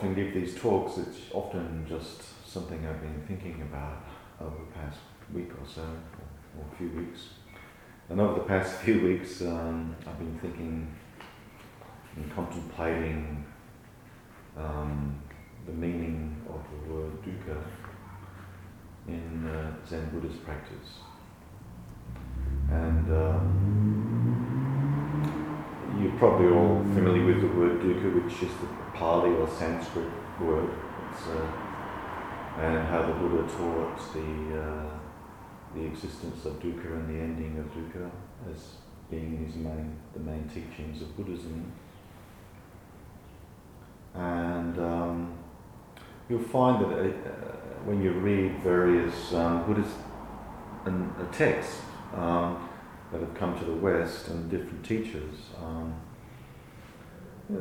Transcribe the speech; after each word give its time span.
often 0.00 0.14
give 0.14 0.32
these 0.32 0.54
talks, 0.54 0.96
it's 0.96 1.18
often 1.34 1.84
just 1.86 2.22
something 2.48 2.86
I've 2.86 3.02
been 3.02 3.22
thinking 3.28 3.60
about 3.60 4.02
over 4.40 4.56
the 4.56 4.72
past 4.72 4.96
week 5.34 5.50
or 5.50 5.66
so, 5.68 5.82
or, 5.82 6.58
or 6.58 6.64
a 6.72 6.76
few 6.78 6.88
weeks. 6.88 7.28
And 8.08 8.18
over 8.18 8.40
the 8.40 8.46
past 8.46 8.76
few 8.80 9.02
weeks, 9.02 9.42
um, 9.42 9.94
I've 10.06 10.18
been 10.18 10.38
thinking 10.38 10.90
and 12.16 12.34
contemplating 12.34 13.44
um, 14.56 15.20
the 15.66 15.72
meaning 15.72 16.34
of 16.48 16.64
the 16.70 16.78
word 16.94 17.22
dukkha 17.22 17.62
in 19.06 19.46
uh, 19.46 19.76
Zen 19.86 20.08
Buddhist 20.14 20.42
practice. 20.46 21.00
And 22.70 23.06
um, 23.12 24.00
you're 26.00 26.18
probably 26.18 26.46
all 26.46 26.82
familiar 26.94 27.26
with 27.26 27.42
the 27.42 27.48
word 27.48 27.82
dukkha, 27.82 28.24
which 28.24 28.42
is 28.42 28.50
the 28.62 28.66
Pali 29.00 29.30
or 29.30 29.48
Sanskrit 29.48 30.10
word. 30.38 30.68
Uh, 31.26 31.70
and 32.58 32.86
how 32.86 33.00
the 33.06 33.14
Buddha 33.14 33.50
taught 33.50 33.96
the, 34.12 34.60
uh, 34.60 34.90
the 35.74 35.86
existence 35.86 36.44
of 36.44 36.60
dukkha 36.60 36.92
and 36.92 37.08
the 37.08 37.18
ending 37.18 37.58
of 37.58 37.64
dukkha 37.72 38.10
as 38.52 38.74
being 39.10 39.42
his 39.46 39.56
main, 39.56 39.96
the 40.12 40.20
main 40.20 40.46
teachings 40.48 41.00
of 41.00 41.16
Buddhism. 41.16 41.72
And 44.14 44.78
um, 44.78 45.38
you'll 46.28 46.42
find 46.42 46.84
that 46.84 46.98
uh, 46.98 47.10
when 47.86 48.02
you 48.02 48.12
read 48.12 48.62
various 48.62 49.32
um, 49.32 49.64
Buddhist 49.64 49.96
and, 50.84 51.10
uh, 51.18 51.24
texts 51.32 51.80
um, 52.14 52.68
that 53.10 53.22
have 53.22 53.32
come 53.32 53.58
to 53.58 53.64
the 53.64 53.76
West 53.76 54.28
and 54.28 54.50
different 54.50 54.84
teachers, 54.84 55.36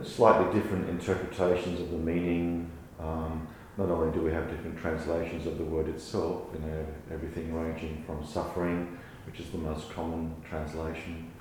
slightly 0.04 0.60
different 0.60 0.90
interpretations 0.90 1.80
of 1.80 1.92
the 1.92 1.98
meaning. 1.98 2.70
Um, 3.00 3.48
not 3.78 3.90
only 3.90 4.12
do 4.14 4.22
we 4.22 4.32
have 4.32 4.50
different 4.50 4.78
translations 4.78 5.48
of 5.48 5.58
the 5.58 5.64
word 5.64 5.88
itself, 5.88 6.48
you 6.54 6.60
know, 6.60 6.86
everything 7.12 7.54
ranging 7.54 8.04
from 8.06 8.26
suffering, 8.26 8.98
which 9.26 9.40
is 9.40 9.50
the 9.52 9.58
most 9.58 9.90
common 9.90 10.36
translation. 10.48 11.32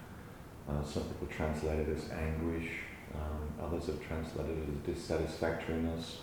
Uh, 0.69 0.83
some 0.85 1.03
people 1.05 1.27
translate 1.29 1.81
it 1.81 1.89
as 1.89 2.11
anguish, 2.11 2.71
um, 3.15 3.67
others 3.67 3.87
have 3.87 4.01
translated 4.07 4.57
it 4.57 4.69
as 4.93 4.97
dissatisfactoriness. 4.97 6.19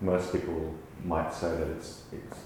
Most 0.00 0.32
people 0.32 0.74
might 1.02 1.32
say 1.32 1.48
that 1.48 1.68
it's, 1.68 2.02
it's 2.12 2.38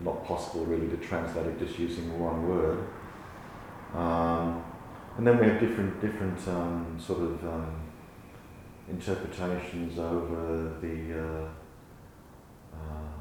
not 0.00 0.24
possible 0.24 0.64
really 0.64 0.88
to 0.88 0.96
translate 0.98 1.46
it 1.46 1.58
just 1.58 1.78
using 1.78 2.18
one 2.20 2.48
word. 2.48 2.86
Um, 3.94 4.62
and 5.20 5.26
then 5.26 5.38
we 5.38 5.46
have 5.48 5.60
different, 5.60 6.00
different 6.00 6.48
um, 6.48 6.96
sort 6.98 7.20
of 7.20 7.44
um, 7.44 7.78
interpretations 8.88 9.98
over 9.98 10.72
the 10.80 11.12
uh, 11.12 11.46
uh, 12.72 13.12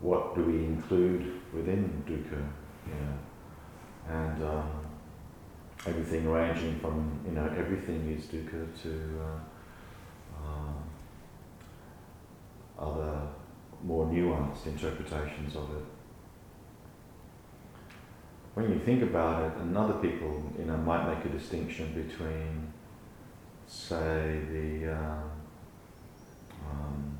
what 0.00 0.34
do 0.34 0.44
we 0.44 0.64
include 0.64 1.42
within 1.52 2.02
dukkha, 2.08 2.42
know, 3.04 3.18
and 4.08 4.42
um, 4.44 4.86
everything 5.86 6.26
ranging 6.26 6.80
from 6.80 7.20
you 7.26 7.32
know 7.32 7.52
everything 7.54 8.10
is 8.10 8.24
dukkha 8.24 8.66
to 8.82 9.20
uh, 9.20 9.40
uh, 10.42 10.72
other 12.78 13.28
more 13.82 14.06
nuanced 14.06 14.64
interpretations 14.64 15.54
of 15.54 15.68
it. 15.76 15.84
When 18.54 18.70
you 18.70 18.78
think 18.78 19.02
about 19.02 19.42
it, 19.42 19.58
and 19.60 19.76
other 19.76 19.94
people, 19.94 20.52
you 20.56 20.64
know, 20.64 20.76
might 20.76 21.12
make 21.12 21.24
a 21.24 21.28
distinction 21.28 21.92
between, 21.92 22.72
say, 23.66 24.40
the 24.52 24.92
um, 24.94 25.30
um, 26.70 27.18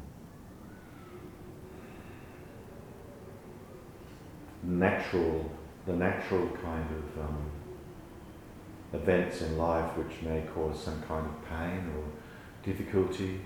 natural, 4.63 5.51
the 5.87 5.93
natural 5.93 6.47
kind 6.63 6.89
of 6.91 7.25
um, 7.25 7.51
events 8.93 9.43
in 9.43 9.59
life 9.59 9.97
which 9.97 10.23
may 10.23 10.43
cause 10.55 10.81
some 10.81 11.03
kind 11.03 11.27
of 11.27 11.49
pain 11.49 11.93
or 11.97 12.05
difficulty. 12.65 13.41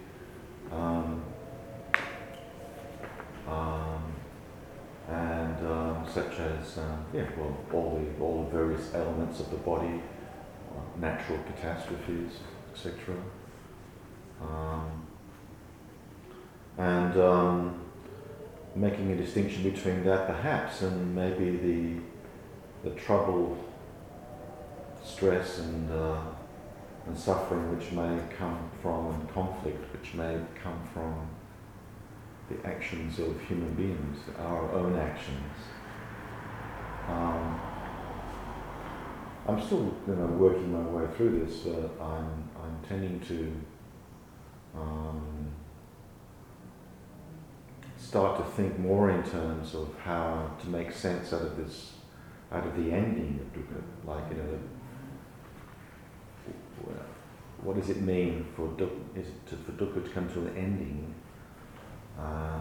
Um, 0.70 1.22
um, 3.48 3.97
and 5.08 5.66
um, 5.66 6.06
such 6.12 6.38
as 6.38 6.78
um, 6.78 7.04
yeah, 7.14 7.26
well, 7.36 7.56
all 7.72 7.98
the 7.98 8.22
all 8.22 8.44
the 8.44 8.50
various 8.50 8.94
elements 8.94 9.40
of 9.40 9.50
the 9.50 9.56
body, 9.56 10.02
uh, 10.76 11.00
natural 11.00 11.38
catastrophes, 11.44 12.32
etc. 12.72 13.14
Um, 14.42 15.06
and 16.76 17.16
um, 17.18 17.80
making 18.74 19.10
a 19.10 19.16
distinction 19.16 19.62
between 19.62 20.04
that, 20.04 20.26
perhaps, 20.26 20.82
and 20.82 21.14
maybe 21.14 21.56
the 21.56 22.90
the 22.90 22.94
trouble, 22.94 23.56
stress, 25.02 25.58
and 25.58 25.90
uh, 25.90 26.20
and 27.06 27.16
suffering 27.18 27.74
which 27.74 27.92
may 27.92 28.20
come 28.36 28.70
from, 28.82 29.06
and 29.14 29.32
conflict 29.32 29.90
which 29.94 30.12
may 30.12 30.38
come 30.62 30.80
from 30.92 31.28
the 32.48 32.66
actions 32.66 33.18
of 33.18 33.40
human 33.42 33.74
beings, 33.74 34.18
our 34.38 34.72
own 34.72 34.98
actions. 34.98 35.54
Um, 37.08 37.60
I'm 39.46 39.60
still 39.62 39.94
you 40.06 40.14
know, 40.14 40.26
working 40.26 40.72
my 40.72 40.90
way 40.90 41.06
through 41.16 41.44
this. 41.44 41.66
I'm, 42.00 42.50
I'm 42.62 42.78
tending 42.86 43.20
to 43.20 43.52
um, 44.74 45.50
start 47.96 48.38
to 48.38 48.44
think 48.52 48.78
more 48.78 49.10
in 49.10 49.22
terms 49.22 49.74
of 49.74 49.94
how 50.04 50.50
to 50.60 50.68
make 50.68 50.92
sense 50.92 51.32
out 51.32 51.42
of 51.42 51.56
this, 51.56 51.94
out 52.52 52.66
of 52.66 52.76
the 52.76 52.92
ending 52.92 53.40
of 53.40 53.58
dukkha. 53.58 53.82
Like, 54.06 54.30
you 54.30 54.36
know, 54.36 54.58
what 57.62 57.76
does 57.76 57.90
it 57.90 58.00
mean 58.02 58.46
for, 58.54 58.70
is 59.16 59.26
to, 59.46 59.56
for 59.56 59.72
dukkha 59.72 60.04
to 60.04 60.10
come 60.10 60.28
to 60.28 60.40
an 60.40 60.56
ending? 60.56 61.14
Uh, 62.18 62.60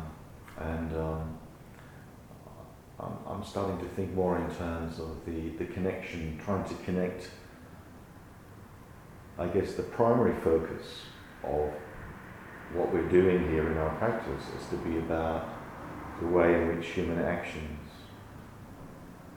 and 0.60 0.96
um, 0.98 1.38
I'm, 3.28 3.44
starting 3.44 3.78
to 3.80 3.86
think 3.96 4.14
more 4.14 4.38
in 4.38 4.50
terms 4.56 5.00
of 5.00 5.26
the, 5.26 5.50
the 5.58 5.66
connection, 5.66 6.40
trying 6.44 6.64
to 6.66 6.74
connect, 6.84 7.30
I 9.38 9.48
guess, 9.48 9.74
the 9.74 9.84
primary 9.84 10.36
focus 10.42 10.86
of 11.44 11.72
what 12.74 12.94
we're 12.94 13.08
doing 13.08 13.50
here 13.50 13.72
in 13.72 13.78
our 13.78 13.96
practice 13.96 14.44
is 14.60 14.68
to 14.70 14.78
be 14.78 14.98
about 14.98 15.48
the 16.20 16.28
way 16.28 16.54
in 16.56 16.76
which 16.76 16.88
human 16.88 17.20
actions 17.20 17.80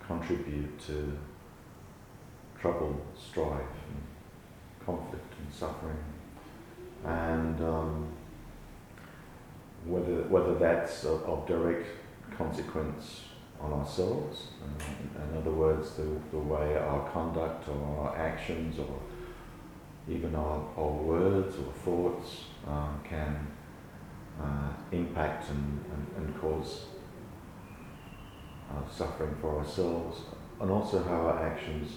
contribute 0.07 0.79
to 0.87 1.17
trouble, 2.61 3.01
strife, 3.17 3.61
and 3.89 4.85
conflict 4.85 5.35
and 5.43 5.53
suffering. 5.53 6.05
And 7.05 7.61
um, 7.63 8.10
whether, 10.31 10.55
that's 10.55 11.05
of, 11.05 11.23
of 11.25 11.47
direct 11.47 11.87
consequence 12.39 13.23
on 13.61 13.73
ourselves, 13.73 14.47
in, 14.65 15.23
in 15.23 15.37
other 15.37 15.51
words, 15.51 15.95
the, 15.95 16.07
the 16.31 16.39
way 16.39 16.77
our 16.77 17.11
conduct 17.11 17.69
or 17.69 17.99
our 17.99 18.17
actions 18.17 18.79
or 18.79 19.01
even 20.09 20.35
our, 20.35 20.65
our 20.79 20.93
words 20.93 21.57
or 21.57 21.73
thoughts 21.85 22.45
um, 22.67 23.01
can 23.05 23.47
uh, 24.41 24.73
impact 24.93 25.51
and, 25.51 25.85
and, 25.93 26.07
and 26.17 26.41
cause 26.41 26.87
uh, 28.71 28.89
suffering 28.89 29.35
for 29.41 29.59
ourselves, 29.59 30.21
and 30.61 30.71
also 30.71 31.03
how 31.03 31.27
our 31.27 31.45
actions 31.45 31.97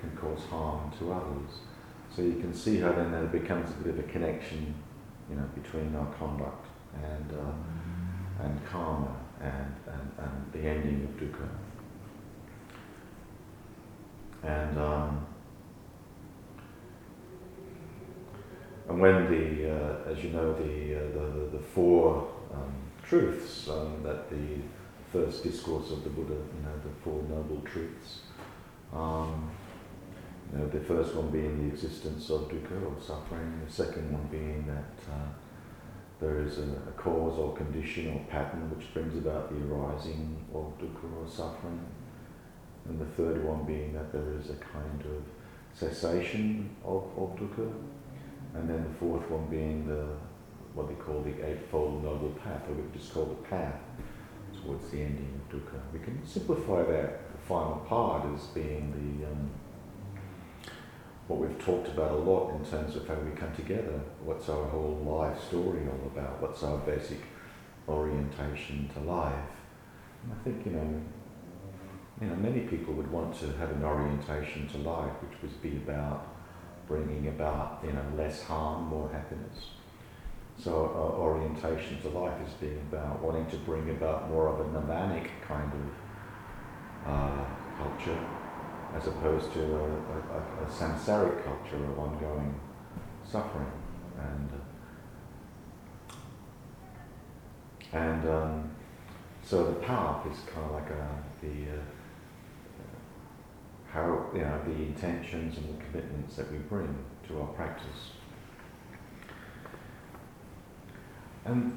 can 0.00 0.10
cause 0.16 0.44
harm 0.50 0.92
to 0.98 1.12
others. 1.12 1.60
So 2.14 2.22
you 2.22 2.40
can 2.40 2.52
see 2.52 2.78
how 2.78 2.92
then 2.92 3.12
there 3.12 3.26
becomes 3.26 3.70
a 3.70 3.74
bit 3.74 3.94
of 3.94 4.00
a 4.00 4.08
connection, 4.08 4.74
you 5.30 5.36
know, 5.36 5.48
between 5.54 5.94
our 5.94 6.12
conduct 6.14 6.66
and, 6.94 7.32
uh, 7.32 8.44
and 8.44 8.66
karma 8.66 9.16
and, 9.40 9.74
and, 9.86 10.12
and 10.18 10.52
the 10.52 10.68
ending 10.68 11.04
of 11.04 11.20
dukkha. 11.20 11.48
And, 14.42 14.78
um, 14.78 15.26
and 18.88 19.00
when 19.00 19.30
the, 19.30 19.70
uh, 19.70 20.10
as 20.10 20.24
you 20.24 20.30
know, 20.30 20.52
the, 20.54 20.96
uh, 20.96 21.02
the, 21.12 21.58
the, 21.58 21.62
four 21.62 22.28
um, 22.52 22.74
truths 23.02 23.68
um, 23.68 24.02
that 24.02 24.30
the 24.30 24.58
first 25.12 25.42
discourse 25.42 25.90
of 25.90 26.04
the 26.04 26.10
Buddha, 26.10 26.34
you 26.34 26.62
know, 26.62 26.74
the 26.82 26.90
Four 27.02 27.22
Noble 27.28 27.60
Truths, 27.64 28.20
um, 28.94 29.50
you 30.52 30.58
know, 30.58 30.68
the 30.68 30.80
first 30.80 31.14
one 31.14 31.30
being 31.30 31.68
the 31.68 31.74
existence 31.74 32.30
of 32.30 32.48
dukkha 32.48 32.84
or 32.84 33.00
suffering, 33.00 33.60
the 33.64 33.72
second 33.72 34.10
one 34.12 34.26
being 34.30 34.66
that 34.66 34.89
there 36.20 36.40
is 36.40 36.58
a, 36.58 36.62
a, 36.62 36.92
cause 36.96 37.38
or 37.38 37.56
condition 37.56 38.12
or 38.12 38.20
pattern 38.30 38.70
which 38.74 38.92
brings 38.92 39.16
about 39.16 39.48
the 39.50 39.56
arising 39.66 40.36
of 40.54 40.78
dukkha 40.78 41.08
or 41.16 41.26
suffering. 41.28 41.80
And 42.88 43.00
the 43.00 43.06
third 43.06 43.44
one 43.44 43.64
being 43.64 43.92
that 43.94 44.12
there 44.12 44.34
is 44.38 44.50
a 44.50 44.54
kind 44.54 45.02
of 45.02 45.22
cessation 45.72 46.70
of, 46.84 47.04
of 47.16 47.36
dukkha. 47.36 47.72
and 48.54 48.68
then 48.68 48.84
the 48.84 48.98
fourth 48.98 49.28
one 49.30 49.46
being 49.46 49.86
the 49.86 50.06
what 50.74 50.88
they 50.88 50.94
call 50.94 51.20
the 51.22 51.34
Eightfold 51.44 52.04
Noble 52.04 52.30
Path, 52.44 52.62
or 52.68 52.74
we 52.74 52.82
just 52.96 53.12
call 53.12 53.24
the 53.24 53.48
path 53.48 53.74
towards 54.62 54.88
the 54.90 55.00
ending 55.00 55.40
of 55.40 55.56
dukkha. 55.56 55.80
We 55.92 55.98
can 55.98 56.24
simplify 56.24 56.82
that 56.84 57.20
final 57.48 57.78
part 57.88 58.26
as 58.34 58.46
being 58.48 58.92
the 58.92 59.26
um, 59.26 59.50
what 61.30 61.48
we've 61.48 61.64
talked 61.64 61.86
about 61.86 62.10
a 62.10 62.16
lot 62.16 62.50
in 62.56 62.64
terms 62.64 62.96
of 62.96 63.06
how 63.06 63.14
we 63.14 63.30
come 63.30 63.54
together. 63.54 64.00
What's 64.24 64.48
our 64.48 64.64
whole 64.66 65.00
life 65.06 65.40
story 65.44 65.82
all 65.86 66.10
about? 66.12 66.42
What's 66.42 66.64
our 66.64 66.78
basic 66.78 67.20
orientation 67.88 68.90
to 68.94 69.00
life? 69.00 69.52
And 70.24 70.32
I 70.32 70.42
think 70.42 70.66
you 70.66 70.72
know, 70.72 71.02
you 72.20 72.26
know, 72.26 72.34
many 72.34 72.62
people 72.62 72.94
would 72.94 73.10
want 73.12 73.38
to 73.38 73.46
have 73.58 73.70
an 73.70 73.84
orientation 73.84 74.66
to 74.70 74.78
life, 74.78 75.12
which 75.22 75.40
would 75.40 75.62
be 75.62 75.76
about 75.76 76.26
bringing 76.88 77.28
about 77.28 77.78
you 77.84 77.92
know 77.92 78.04
less 78.16 78.42
harm, 78.42 78.86
more 78.86 79.08
happiness. 79.10 79.70
So 80.58 80.72
our 80.72 81.12
orientation 81.12 82.02
to 82.02 82.08
life 82.08 82.36
is 82.44 82.52
being 82.54 82.80
about 82.90 83.22
wanting 83.22 83.46
to 83.50 83.56
bring 83.58 83.88
about 83.90 84.28
more 84.28 84.48
of 84.48 84.60
a 84.60 84.64
nirvanic 84.64 85.28
kind 85.46 85.70
of 85.72 87.08
uh, 87.08 87.44
culture 87.78 88.18
as 88.96 89.06
opposed 89.06 89.52
to 89.52 89.60
a, 89.60 89.84
a, 89.84 90.64
a, 90.64 90.66
samsaric 90.68 91.44
culture 91.44 91.76
of 91.76 91.98
ongoing 91.98 92.58
suffering. 93.24 93.70
And, 94.18 94.50
uh, 97.92 97.96
and 97.96 98.28
um, 98.28 98.70
so 99.44 99.64
the 99.64 99.74
path 99.74 100.26
is 100.26 100.38
kind 100.52 100.66
of 100.66 100.72
like 100.72 100.90
a, 100.90 101.22
the 101.40 101.72
uh, 101.72 101.82
how 103.92 104.26
you 104.32 104.40
know 104.40 104.60
the 104.64 104.72
intentions 104.72 105.56
and 105.56 105.68
the 105.68 105.84
commitments 105.84 106.36
that 106.36 106.50
we 106.52 106.58
bring 106.58 106.96
to 107.26 107.40
our 107.40 107.48
practice. 107.48 108.12
And 111.44 111.76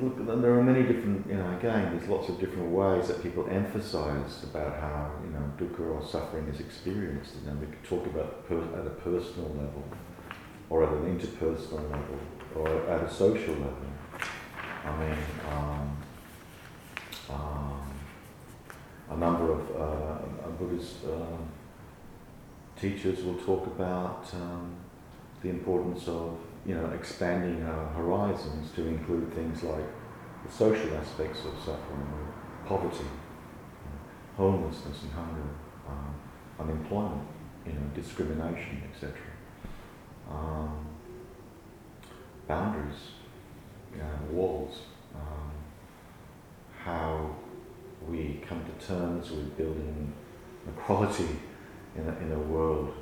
look, 0.00 0.42
there 0.42 0.54
are 0.54 0.62
many 0.62 0.82
different, 0.82 1.26
you 1.26 1.36
know, 1.36 1.56
again, 1.56 1.96
there's 1.96 2.08
lots 2.08 2.28
of 2.28 2.38
different 2.38 2.70
ways 2.70 3.08
that 3.08 3.22
people 3.22 3.48
emphasize 3.50 4.44
about 4.44 4.78
how, 4.80 5.12
you 5.24 5.30
know, 5.30 5.52
dukkha 5.58 5.94
or 5.94 6.06
suffering 6.06 6.46
is 6.48 6.60
experienced. 6.60 7.34
And 7.36 7.46
then 7.46 7.60
we 7.60 7.66
could 7.66 7.84
talk 7.84 8.06
about 8.06 8.46
per- 8.48 8.80
at 8.80 8.86
a 8.86 8.90
personal 8.90 9.48
level, 9.50 9.84
or 10.70 10.84
at 10.84 10.92
an 10.92 11.18
interpersonal 11.18 11.90
level, 11.90 12.18
or 12.54 12.68
at 12.90 13.02
a 13.02 13.12
social 13.12 13.54
level. 13.54 13.88
I 14.84 14.96
mean, 15.00 15.18
um, 15.50 15.96
um, 17.30 17.90
a 19.10 19.16
number 19.16 19.52
of 19.52 19.60
uh, 19.76 20.48
Buddhist 20.58 21.04
uh, 21.04 21.36
teachers 22.80 23.24
will 23.24 23.34
talk 23.34 23.66
about 23.66 24.26
um, 24.34 24.74
the 25.42 25.50
importance 25.50 26.08
of 26.08 26.38
you 26.68 26.74
know, 26.74 26.86
expanding 26.90 27.62
our 27.62 27.86
horizons 27.94 28.70
to 28.72 28.86
include 28.86 29.32
things 29.32 29.62
like 29.62 29.86
the 30.44 30.52
social 30.52 30.94
aspects 30.98 31.40
of 31.46 31.58
suffering, 31.64 32.06
poverty, 32.66 33.06
homelessness 34.36 35.02
and 35.04 35.12
hunger, 35.12 35.48
um, 35.88 36.14
unemployment, 36.60 37.26
you 37.64 37.72
know, 37.72 37.80
discrimination, 37.94 38.82
etc. 38.92 39.16
Um, 40.30 40.86
boundaries, 42.46 43.12
you 43.90 43.98
know, 44.00 44.18
walls, 44.30 44.82
um, 45.14 45.50
how 46.84 47.34
we 48.06 48.42
come 48.46 48.62
to 48.66 48.86
terms 48.86 49.30
with 49.30 49.56
building 49.56 50.12
equality 50.68 51.40
in 51.96 52.06
a, 52.06 52.16
in 52.18 52.30
a 52.30 52.38
world 52.38 52.92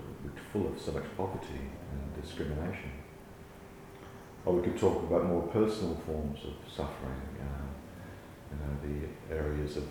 full 0.52 0.68
of 0.68 0.80
so 0.80 0.92
much 0.92 1.04
poverty 1.16 1.60
and 1.90 2.22
discrimination. 2.22 2.90
Or 4.46 4.54
we 4.54 4.62
could 4.62 4.78
talk 4.78 5.02
about 5.02 5.26
more 5.26 5.42
personal 5.48 5.96
forms 6.06 6.38
of 6.44 6.54
suffering, 6.72 7.20
uh, 7.40 7.66
you 8.50 8.56
know, 8.62 9.08
the 9.28 9.34
areas 9.34 9.76
of 9.76 9.84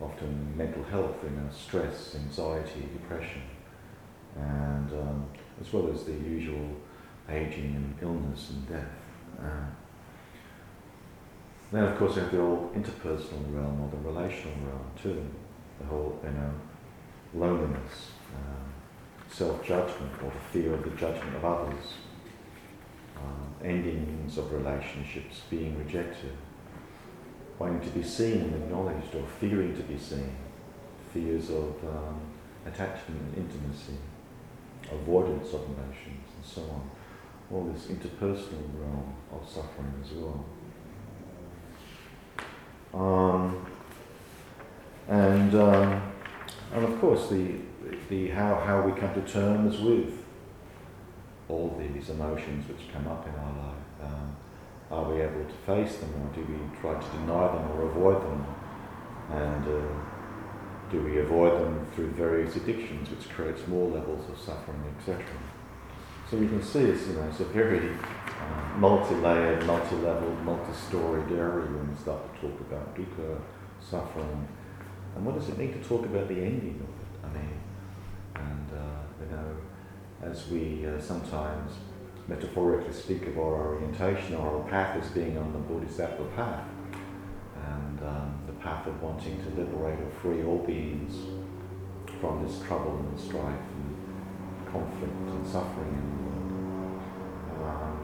often 0.00 0.56
mental 0.56 0.82
health, 0.84 1.16
you 1.22 1.30
know, 1.30 1.48
stress, 1.52 2.16
anxiety, 2.16 2.88
depression, 2.92 3.42
and 4.34 4.90
um, 4.92 5.26
as 5.60 5.70
well 5.72 5.92
as 5.92 6.04
the 6.04 6.12
usual 6.12 6.68
aging 7.28 7.76
and 7.76 7.94
illness 8.00 8.50
and 8.50 8.68
death. 8.68 8.88
Uh, 9.38 9.66
then, 11.70 11.84
of 11.84 11.98
course, 11.98 12.16
we 12.16 12.22
have 12.22 12.32
the 12.32 12.38
whole 12.38 12.72
interpersonal 12.74 13.54
realm 13.54 13.80
or 13.80 13.90
the 13.90 14.08
relational 14.08 14.56
realm 14.66 14.90
too. 15.00 15.22
The 15.80 15.86
whole, 15.86 16.18
you 16.24 16.30
know, 16.30 16.50
loneliness, 17.34 18.10
um, 18.34 18.72
self-judgment 19.28 20.12
or 20.22 20.30
the 20.30 20.40
fear 20.50 20.74
of 20.74 20.82
the 20.82 20.90
judgment 20.90 21.36
of 21.36 21.44
others, 21.44 21.94
um, 23.22 23.54
endings 23.64 24.38
of 24.38 24.52
relationships 24.52 25.42
being 25.50 25.78
rejected, 25.78 26.32
wanting 27.58 27.80
to 27.80 27.90
be 27.90 28.02
seen 28.02 28.40
and 28.40 28.54
acknowledged, 28.54 29.14
or 29.14 29.26
fearing 29.40 29.74
to 29.76 29.82
be 29.82 29.98
seen, 29.98 30.34
fears 31.12 31.50
of 31.50 31.74
um, 31.84 32.20
attachment 32.66 33.20
and 33.20 33.36
intimacy, 33.36 33.98
avoidance 34.90 35.52
of 35.52 35.60
emotions, 35.66 36.28
and 36.36 36.44
so 36.44 36.62
on. 36.62 36.90
All 37.52 37.64
this 37.72 37.86
interpersonal 37.86 38.64
realm 38.78 39.14
of 39.30 39.48
suffering 39.48 39.94
as 40.02 40.12
well. 40.12 40.44
Um, 42.94 43.66
and, 45.08 45.54
um, 45.54 46.12
and 46.72 46.84
of 46.84 47.00
course, 47.00 47.28
the, 47.28 47.56
the 48.08 48.28
how, 48.28 48.54
how 48.54 48.82
we 48.82 48.98
come 48.98 49.12
to 49.14 49.20
terms 49.22 49.80
with 49.80 50.21
all 51.52 51.78
these 51.78 52.08
emotions 52.08 52.68
which 52.68 52.92
come 52.92 53.06
up 53.06 53.26
in 53.26 53.34
our 53.34 53.54
life? 53.66 53.86
Um, 54.02 54.36
are 54.90 55.10
we 55.10 55.20
able 55.20 55.44
to 55.44 55.58
face 55.64 55.96
them 55.96 56.12
or 56.20 56.34
do 56.34 56.40
we 56.40 56.58
try 56.80 56.98
to 57.00 57.10
deny 57.16 57.46
them 57.48 57.70
or 57.72 57.90
avoid 57.90 58.22
them? 58.22 58.46
And 59.30 59.64
uh, 59.64 60.90
do 60.90 61.02
we 61.02 61.18
avoid 61.18 61.60
them 61.60 61.86
through 61.94 62.10
various 62.10 62.56
addictions 62.56 63.08
which 63.08 63.28
creates 63.30 63.66
more 63.66 63.88
levels 63.88 64.28
of 64.28 64.38
suffering, 64.38 64.82
etc.? 64.98 65.24
So 66.30 66.36
you 66.36 66.48
can 66.48 66.62
see 66.62 66.80
it's, 66.80 67.06
you 67.06 67.14
know, 67.14 67.24
it's 67.30 67.40
a 67.40 67.44
very 67.44 67.90
uh, 67.90 68.78
multi-layered, 68.78 69.64
multi-level, 69.66 70.30
multi-storied 70.44 71.30
area 71.32 71.66
when 71.66 71.90
we 71.90 71.96
start 72.00 72.22
to 72.34 72.40
talk 72.40 72.60
about 72.60 72.96
dukkha, 72.96 73.40
suffering. 73.80 74.48
And 75.14 75.24
what 75.26 75.38
does 75.38 75.48
it 75.48 75.58
mean 75.58 75.72
to 75.72 75.88
talk 75.88 76.04
about 76.04 76.28
the 76.28 76.36
ending 76.36 76.80
of 76.80 76.88
it? 76.88 77.26
I 77.26 77.28
mean, 77.38 77.60
and, 78.34 78.68
uh, 78.72 79.02
you 79.20 79.36
know, 79.36 79.56
as 80.22 80.48
we 80.48 80.86
uh, 80.86 81.00
sometimes 81.00 81.72
metaphorically 82.28 82.92
speak 82.92 83.26
of 83.26 83.36
our 83.38 83.74
orientation 83.74 84.36
or 84.36 84.58
our 84.58 84.68
path 84.68 84.96
as 85.02 85.10
being 85.10 85.36
on 85.36 85.52
the 85.52 85.58
Bodhisattva 85.58 86.24
path, 86.36 86.64
and 87.66 88.00
um, 88.02 88.38
the 88.46 88.52
path 88.54 88.86
of 88.86 89.02
wanting 89.02 89.42
to 89.42 89.48
liberate 89.60 89.98
or 89.98 90.10
free 90.22 90.44
all 90.44 90.58
beings 90.58 91.16
from 92.20 92.46
this 92.46 92.60
trouble 92.66 93.04
and 93.10 93.18
strife 93.18 93.44
and 93.74 94.72
conflict 94.72 95.12
and 95.12 95.46
suffering 95.46 95.88
in 95.88 96.08
the 96.16 96.30
world. 96.30 97.02
Um, 97.64 97.98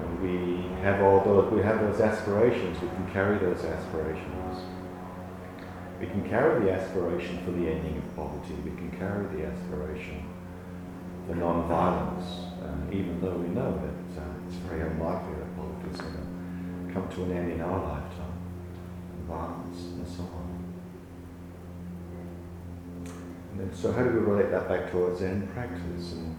and 0.00 0.20
we 0.20 0.82
have 0.82 1.00
all 1.00 1.20
those, 1.24 1.52
we 1.52 1.62
have 1.62 1.80
those 1.80 2.00
aspirations, 2.00 2.80
we 2.80 2.88
can 2.88 3.08
carry 3.12 3.38
those 3.38 3.64
aspirations. 3.64 4.58
We 6.00 6.08
can 6.08 6.28
carry 6.28 6.64
the 6.64 6.72
aspiration 6.72 7.38
for 7.44 7.52
the 7.52 7.68
ending 7.68 7.96
of 7.98 8.16
poverty, 8.16 8.54
we 8.64 8.72
can 8.72 8.90
carry 8.98 9.24
the 9.36 9.46
aspiration 9.46 10.24
for 11.32 11.38
non-violence, 11.38 12.24
uh, 12.62 12.94
even 12.94 13.20
though 13.20 13.36
we 13.36 13.48
know 13.48 13.72
that 13.72 14.20
uh, 14.20 14.26
it's 14.46 14.56
very 14.56 14.82
unlikely 14.82 15.34
that 15.34 15.56
poverty 15.56 15.90
is 15.92 16.00
going 16.00 16.14
to 16.14 16.92
come 16.92 17.08
to 17.08 17.22
an 17.24 17.32
end 17.32 17.52
in 17.52 17.60
our 17.60 17.78
lifetime, 17.78 18.38
violence 19.26 19.78
and 19.78 20.06
so 20.06 20.22
on. 20.22 20.74
And 23.52 23.60
then, 23.60 23.74
so 23.74 23.92
how 23.92 24.02
do 24.02 24.10
we 24.10 24.18
relate 24.18 24.50
that 24.50 24.68
back 24.68 24.90
to 24.90 25.04
our 25.04 25.16
Zen 25.16 25.48
practice? 25.48 26.12
And 26.12 26.36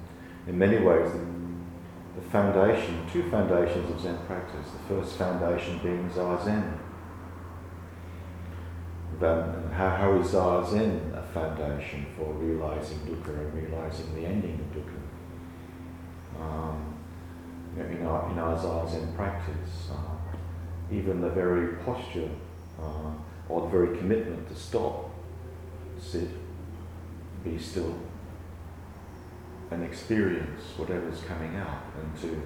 in 0.47 0.57
many 0.57 0.77
ways, 0.77 1.11
the, 1.11 2.21
the 2.21 2.27
foundation, 2.29 3.05
two 3.11 3.29
foundations 3.29 3.89
of 3.89 3.99
Zen 3.99 4.17
practice. 4.27 4.67
The 4.71 4.95
first 4.95 5.15
foundation 5.17 5.79
being 5.79 6.09
Zazen. 6.09 6.77
Then 9.19 9.71
how, 9.71 9.89
how 9.89 10.19
is 10.19 10.31
Zazen 10.31 11.22
foundation 11.33 12.05
for 12.15 12.31
realizing 12.33 12.99
dukkha 12.99 13.29
and 13.29 13.53
realizing 13.53 14.13
the 14.15 14.25
ending 14.25 14.59
of 14.59 14.77
dukkha. 14.77 14.99
Um, 16.39 16.93
in, 17.77 18.05
our, 18.05 18.31
in 18.31 18.39
our 18.39 18.55
zazen 18.57 19.15
practice, 19.15 19.89
uh, 19.91 20.35
even 20.91 21.21
the 21.21 21.29
very 21.29 21.75
posture 21.77 22.29
uh, 22.79 23.11
or 23.49 23.61
the 23.61 23.67
very 23.67 23.97
commitment 23.97 24.47
to 24.49 24.55
stop, 24.55 25.09
sit, 25.99 26.29
be 27.43 27.57
still, 27.57 27.95
and 29.71 29.83
experience 29.83 30.61
whatever's 30.77 31.21
coming 31.21 31.55
out, 31.55 31.81
and 31.99 32.21
to 32.21 32.41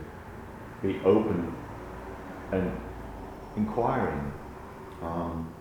be 0.81 0.99
open 1.03 1.53
and 2.51 2.71
inquiring. 3.55 4.31
Um, 5.01 5.53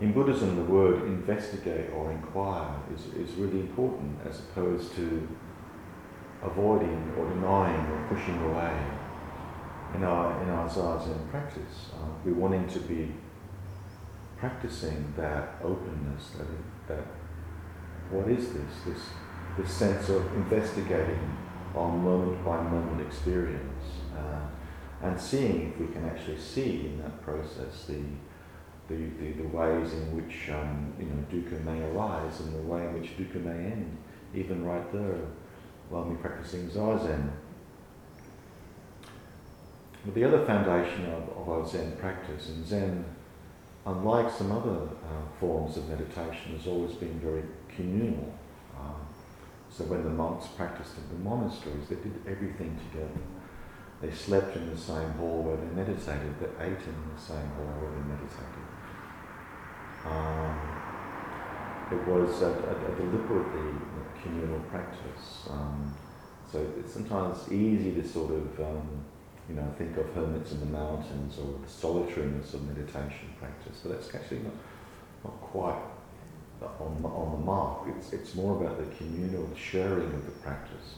in 0.00 0.12
Buddhism, 0.12 0.56
the 0.56 0.62
word 0.62 1.02
investigate 1.02 1.90
or 1.94 2.10
inquire 2.10 2.74
is, 2.94 3.06
is 3.14 3.34
really 3.36 3.60
important 3.60 4.18
as 4.28 4.40
opposed 4.40 4.94
to 4.96 5.28
avoiding 6.42 7.12
or 7.16 7.28
denying 7.28 7.86
or 7.90 8.06
pushing 8.08 8.36
away 8.42 8.76
in 9.94 10.02
our 10.02 10.42
in 10.42 10.50
our 10.50 10.68
zazen 10.68 11.30
practice. 11.30 11.90
Uh, 11.94 12.08
we're 12.24 12.34
wanting 12.34 12.66
to 12.68 12.80
be 12.80 13.12
practicing 14.36 15.14
that 15.16 15.60
openness, 15.62 16.30
that 16.36 16.46
that 16.88 17.06
what 18.10 18.28
is 18.28 18.52
this? 18.52 18.74
This 18.86 19.00
this 19.56 19.70
sense 19.70 20.08
of 20.08 20.26
investigating 20.34 21.36
our 21.76 21.88
moment 21.96 22.44
by 22.44 22.60
moment 22.62 23.00
experience 23.06 23.84
uh, 24.16 25.06
and 25.06 25.20
seeing 25.20 25.72
if 25.72 25.80
we 25.80 25.86
can 25.92 26.04
actually 26.04 26.38
see 26.38 26.86
in 26.86 26.98
that 27.02 27.22
process 27.22 27.84
the 27.86 28.00
the, 28.88 28.96
the, 28.96 29.32
the 29.42 29.48
ways 29.48 29.92
in 29.92 30.14
which 30.14 30.50
um, 30.50 30.92
you 30.98 31.06
know 31.06 31.24
dukkha 31.30 31.62
may 31.64 31.82
arise 31.82 32.40
and 32.40 32.54
the 32.54 32.62
way 32.62 32.82
in 32.82 33.00
which 33.00 33.16
dukkha 33.16 33.42
may 33.42 33.72
end, 33.72 33.96
even 34.34 34.64
right 34.64 34.92
there 34.92 35.20
while 35.88 36.04
we're 36.04 36.16
practicing 36.16 36.68
zazen. 36.68 37.30
But 40.04 40.14
the 40.14 40.24
other 40.24 40.44
foundation 40.44 41.06
of, 41.06 41.28
of 41.30 41.48
our 41.48 41.66
Zen 41.66 41.96
practice, 41.96 42.50
and 42.50 42.66
Zen, 42.66 43.04
unlike 43.86 44.30
some 44.30 44.52
other 44.52 44.80
uh, 44.80 45.40
forms 45.40 45.78
of 45.78 45.88
meditation, 45.88 46.56
has 46.56 46.66
always 46.66 46.94
been 46.96 47.18
very 47.20 47.42
communal. 47.74 48.34
Uh, 48.76 49.00
so 49.70 49.84
when 49.84 50.04
the 50.04 50.10
monks 50.10 50.46
practiced 50.48 50.92
in 50.98 51.08
the 51.08 51.24
monasteries, 51.24 51.88
they 51.88 51.96
did 51.96 52.14
everything 52.28 52.78
together. 52.90 53.20
They 54.02 54.10
slept 54.10 54.56
in 54.56 54.70
the 54.70 54.76
same 54.76 55.10
hall 55.12 55.42
where 55.42 55.56
they 55.56 55.70
meditated, 55.74 56.34
they 56.40 56.64
ate 56.64 56.84
in 56.84 56.98
the 57.14 57.20
same 57.20 57.48
hall 57.56 57.72
where 57.80 57.90
they 57.90 58.04
meditated. 58.04 58.66
Um, 60.04 60.74
it 61.90 62.06
was 62.08 62.42
a, 62.42 62.52
a, 62.52 62.92
a 62.92 62.96
deliberately 62.96 63.72
communal 64.20 64.60
practice. 64.70 65.48
Um, 65.50 65.94
so 66.50 66.66
it's 66.78 66.92
sometimes 66.92 67.50
easy 67.50 67.92
to 67.94 68.06
sort 68.06 68.32
of 68.32 68.60
um, 68.60 69.04
you 69.48 69.54
know, 69.54 69.74
think 69.76 69.96
of 69.96 70.12
hermits 70.14 70.52
in 70.52 70.60
the 70.60 70.66
mountains 70.66 71.38
or 71.38 71.58
the 71.64 71.70
solitariness 71.70 72.54
of 72.54 72.66
meditation 72.66 73.28
practice, 73.38 73.80
but 73.82 73.92
that's 73.92 74.14
actually 74.14 74.40
not, 74.40 74.54
not 75.24 75.40
quite 75.40 75.82
on, 76.62 77.04
on 77.04 77.32
the 77.32 77.44
mark. 77.44 77.88
It's, 77.96 78.12
it's 78.12 78.34
more 78.34 78.56
about 78.62 78.78
the 78.78 78.94
communal 78.96 79.48
sharing 79.54 80.12
of 80.14 80.24
the 80.24 80.32
practice. 80.32 80.94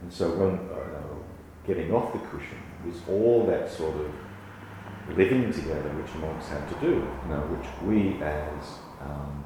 And 0.00 0.12
so 0.12 0.30
when 0.30 0.54
uh, 0.70 1.02
getting 1.66 1.92
off 1.92 2.12
the 2.12 2.18
cushion 2.18 2.58
was 2.86 2.96
all 3.08 3.46
that 3.46 3.70
sort 3.70 3.94
of 3.96 5.16
living 5.16 5.52
together 5.52 5.88
which 5.90 6.14
monks 6.16 6.48
had 6.48 6.68
to 6.68 6.74
do, 6.80 6.94
you 6.94 7.28
know, 7.28 7.40
which 7.50 7.68
we 7.86 8.22
as 8.22 8.78
um, 9.00 9.44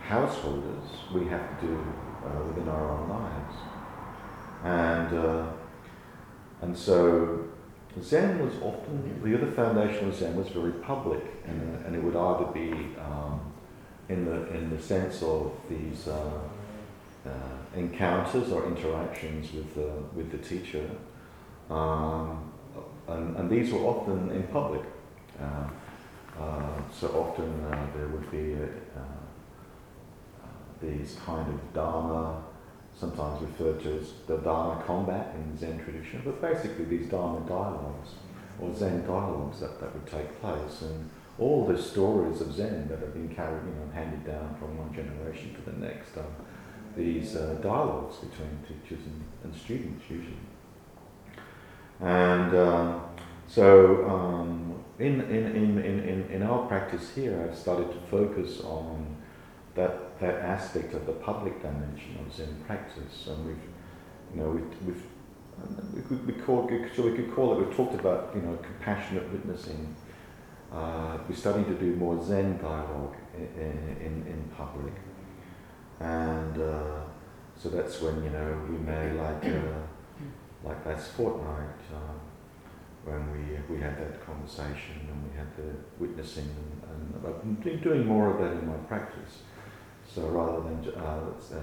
householders, 0.00 0.84
we 1.12 1.26
have 1.26 1.60
to 1.60 1.66
do 1.66 1.84
uh, 2.24 2.44
within 2.46 2.68
our 2.68 2.90
own 2.90 3.08
lives. 3.08 3.54
And 4.64 5.18
uh, 5.18 5.46
and 6.60 6.76
so 6.76 7.48
Zen 8.02 8.44
was 8.44 8.54
often, 8.62 9.20
the 9.22 9.36
other 9.36 9.50
foundation 9.50 10.08
of 10.08 10.14
Zen 10.14 10.36
was 10.36 10.48
very 10.48 10.72
public, 10.72 11.22
and, 11.46 11.84
and 11.84 11.96
it 11.96 12.02
would 12.02 12.16
either 12.16 12.46
be 12.52 12.70
um, 13.00 13.40
in, 14.08 14.24
the, 14.24 14.48
in 14.54 14.70
the 14.70 14.80
sense 14.80 15.22
of 15.22 15.52
these 15.68 16.08
uh, 16.08 16.40
uh, 17.26 17.30
encounters 17.76 18.50
or 18.52 18.66
interactions 18.66 19.52
with 19.52 19.74
the, 19.74 19.90
with 20.14 20.30
the 20.30 20.38
teacher, 20.38 20.88
um, 21.70 22.52
and, 23.08 23.36
and, 23.36 23.50
these 23.50 23.72
were 23.72 23.80
often 23.80 24.30
in 24.30 24.42
public. 24.44 24.82
Uh, 25.40 25.68
uh 26.40 26.82
so 26.92 27.08
often 27.08 27.64
uh, 27.64 27.86
there 27.94 28.08
would 28.08 28.30
be 28.30 28.54
uh, 28.54 29.00
these 30.80 31.16
kind 31.24 31.48
of 31.52 31.74
Dharma 31.74 32.42
sometimes 32.94 33.42
referred 33.42 33.80
to 33.82 33.98
as 33.98 34.12
the 34.26 34.38
Dharma 34.38 34.82
combat 34.84 35.34
in 35.36 35.56
Zen 35.56 35.78
tradition, 35.84 36.22
but 36.24 36.40
basically 36.40 36.84
these 36.84 37.08
Dharma 37.08 37.46
dialogues 37.48 38.10
or 38.60 38.74
Zen 38.74 39.06
dialogues 39.06 39.60
that, 39.60 39.80
that 39.80 39.94
would 39.94 40.06
take 40.06 40.40
place 40.40 40.82
and 40.82 41.08
all 41.38 41.64
the 41.64 41.80
stories 41.80 42.40
of 42.40 42.52
Zen 42.52 42.88
that 42.88 42.98
have 42.98 43.14
been 43.14 43.32
carried, 43.34 43.62
you 43.64 43.70
know, 43.70 43.90
handed 43.94 44.26
down 44.26 44.56
from 44.58 44.76
one 44.76 44.92
generation 44.92 45.54
to 45.54 45.70
the 45.70 45.78
next, 45.78 46.16
um, 46.16 46.24
these 46.96 47.36
uh, 47.36 47.54
dialogues 47.62 48.16
between 48.16 48.58
teachers 48.66 49.04
and, 49.06 49.24
and 49.44 49.54
students 49.54 50.02
usually. 50.10 50.34
And 52.00 52.54
uh, 52.54 53.00
so 53.46 54.08
um, 54.08 54.84
in, 54.98 55.20
in, 55.22 55.56
in, 55.56 55.78
in, 55.78 56.30
in 56.30 56.42
our 56.42 56.66
practice 56.66 57.14
here, 57.14 57.48
I've 57.48 57.58
started 57.58 57.90
to 57.92 57.98
focus 58.10 58.60
on 58.60 59.16
that, 59.74 60.18
that 60.20 60.36
aspect 60.36 60.94
of 60.94 61.06
the 61.06 61.12
public 61.12 61.60
dimension 61.62 62.18
of 62.24 62.34
Zen 62.34 62.62
practice. 62.66 63.26
And 63.26 63.46
we've, 63.46 63.56
you 64.34 64.40
know, 64.40 64.50
we've, 64.50 64.86
we've 64.86 65.02
we 65.92 66.02
could, 66.02 66.26
we, 66.26 66.32
call, 66.34 66.70
so 66.94 67.02
we 67.02 67.16
could 67.16 67.34
call 67.34 67.52
it, 67.52 67.66
we've 67.66 67.76
talked 67.76 67.98
about, 67.98 68.30
you 68.34 68.42
know, 68.42 68.56
compassionate 68.56 69.28
witnessing. 69.32 69.94
Uh, 70.72 71.18
we're 71.28 71.34
starting 71.34 71.64
to 71.64 71.74
do 71.74 71.96
more 71.96 72.22
Zen 72.24 72.58
dialogue 72.58 73.16
in, 73.36 73.96
in, 74.00 74.24
in 74.26 74.50
public. 74.56 74.92
And 76.00 76.60
uh, 76.60 77.00
so 77.56 77.70
that's 77.70 78.00
when, 78.00 78.22
you 78.22 78.30
know, 78.30 78.66
we 78.70 78.78
may, 78.78 79.12
like, 79.12 79.44
uh, 79.46 79.80
like 80.64 80.84
last 80.86 81.12
fortnight, 81.12 81.78
um, 81.94 82.20
when 83.04 83.32
we, 83.32 83.74
we 83.74 83.80
had 83.80 83.98
that 83.98 84.24
conversation 84.24 85.08
and 85.08 85.30
we 85.30 85.36
had 85.36 85.56
the 85.56 85.70
witnessing, 85.98 86.48
and, 86.82 87.14
and 87.14 87.26
I've 87.26 87.62
been 87.64 87.80
doing 87.80 88.06
more 88.06 88.30
of 88.32 88.38
that 88.42 88.52
in 88.60 88.66
my 88.66 88.76
practice. 88.88 89.42
So 90.06 90.22
rather 90.28 90.62
than 90.62 90.94
uh, 90.94 91.20
it's 91.36 91.52
uh, 91.52 91.60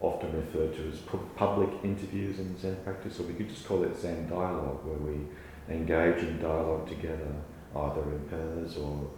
often 0.00 0.34
referred 0.34 0.74
to 0.76 0.88
as 0.88 0.98
pu- 1.00 1.28
public 1.36 1.70
interviews 1.82 2.38
in 2.38 2.58
Zen 2.58 2.76
practice, 2.84 3.20
or 3.20 3.24
we 3.24 3.34
could 3.34 3.48
just 3.48 3.66
call 3.66 3.84
it 3.84 3.96
Zen 3.96 4.28
dialogue, 4.28 4.84
where 4.84 4.98
we 4.98 5.26
engage 5.68 6.22
in 6.22 6.40
dialogue 6.40 6.88
together, 6.88 7.34
either 7.74 8.02
in 8.02 8.20
pairs 8.28 8.76
or 8.76 9.10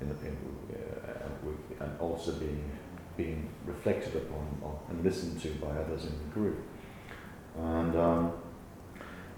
in, 0.00 0.08
in 0.10 0.36
uh, 0.74 1.84
and 1.84 2.00
also 2.00 2.32
being 2.32 2.70
being 3.16 3.48
reflected 3.64 4.14
upon 4.14 4.46
and 4.90 5.02
listened 5.02 5.40
to 5.40 5.48
by 5.54 5.68
others 5.68 6.04
in 6.04 6.12
the 6.18 6.34
group. 6.34 6.58
And 7.56 7.96
um, 7.96 8.32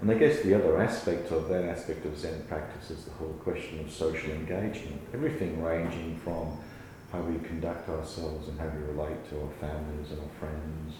and 0.01 0.11
I 0.11 0.13
guess 0.13 0.41
the 0.41 0.53
other 0.53 0.81
aspect 0.81 1.31
of 1.31 1.49
that 1.49 1.65
aspect 1.65 2.05
of 2.05 2.17
Zen 2.17 2.43
practice 2.47 2.89
is 2.89 3.03
the 3.03 3.11
whole 3.11 3.33
question 3.43 3.79
of 3.81 3.91
social 3.91 4.31
engagement. 4.31 5.01
Everything 5.13 5.61
ranging 5.61 6.17
from 6.23 6.57
how 7.11 7.19
we 7.21 7.39
conduct 7.45 7.89
ourselves 7.89 8.47
and 8.47 8.59
how 8.59 8.67
we 8.67 8.81
relate 8.83 9.29
to 9.29 9.41
our 9.41 9.51
families 9.59 10.11
and 10.11 10.19
our 10.21 10.39
friends, 10.39 10.93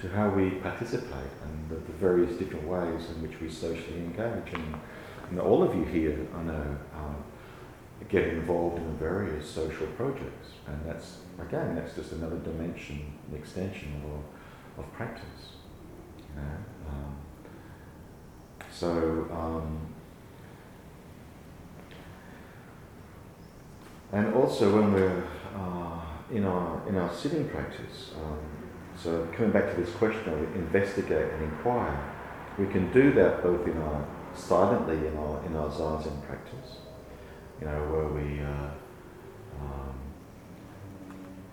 to 0.00 0.08
how 0.08 0.28
we 0.30 0.50
participate 0.50 1.32
and 1.44 1.68
the, 1.68 1.76
the 1.76 1.92
various 1.92 2.36
different 2.36 2.66
ways 2.66 3.08
in 3.10 3.22
which 3.22 3.40
we 3.40 3.48
socially 3.48 3.98
engage. 3.98 4.52
And, 4.54 4.74
and 5.30 5.40
all 5.40 5.62
of 5.62 5.74
you 5.76 5.84
here, 5.84 6.26
I 6.36 6.42
know, 6.42 6.76
um, 6.96 7.24
get 8.08 8.28
involved 8.28 8.78
in 8.78 8.96
various 8.96 9.48
social 9.48 9.86
projects, 9.88 10.48
and 10.66 10.84
that's 10.84 11.18
again, 11.40 11.76
that's 11.76 11.94
just 11.94 12.12
another 12.12 12.38
dimension, 12.38 13.12
an 13.30 13.38
extension 13.38 14.02
of, 14.04 14.84
of 14.84 14.92
practice. 14.92 15.54
You 16.34 16.42
know? 16.42 16.81
So. 18.72 19.28
Um, 19.30 19.92
and 24.12 24.34
also 24.34 24.74
when 24.74 24.92
we're 24.92 25.24
uh, 25.56 26.00
in 26.30 26.44
our 26.44 26.88
in 26.88 26.96
our 26.96 27.12
sitting 27.12 27.48
practice. 27.48 28.12
Um, 28.16 28.38
so 29.02 29.26
coming 29.34 29.52
back 29.52 29.74
to 29.74 29.80
this 29.80 29.92
question 29.94 30.28
of 30.32 30.54
investigate 30.54 31.32
and 31.32 31.42
inquire, 31.44 31.98
we 32.58 32.66
can 32.66 32.92
do 32.92 33.12
that 33.14 33.42
both 33.42 33.66
in 33.66 33.76
our 33.78 34.06
silently 34.34 35.06
in 35.06 35.16
our 35.16 35.44
in 35.46 35.56
our 35.56 35.70
zazen 35.70 36.22
practice, 36.26 36.76
you 37.60 37.66
know, 37.66 37.78
where 37.90 38.08
we 38.08 38.40
uh, 38.40 38.70
um, 39.60 39.91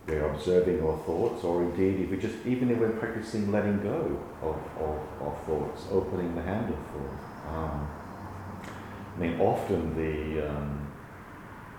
we're 0.10 0.26
observing 0.30 0.82
our 0.84 0.98
thoughts, 1.06 1.44
or 1.44 1.64
indeed 1.64 2.02
if 2.02 2.10
we 2.10 2.18
just 2.18 2.46
even 2.46 2.72
if 2.72 2.80
we're 2.80 2.90
practicing 2.90 3.52
letting 3.52 3.82
go 3.82 4.20
of, 4.42 4.58
of, 4.82 5.28
of 5.28 5.46
thoughts, 5.46 5.84
opening 5.92 6.36
the 6.36 6.42
handle 6.42 6.78
for. 6.92 7.50
Um, 7.50 7.90
I 9.16 9.22
mean, 9.22 9.40
often 9.42 9.96
the 9.96 10.50
um, 10.50 10.90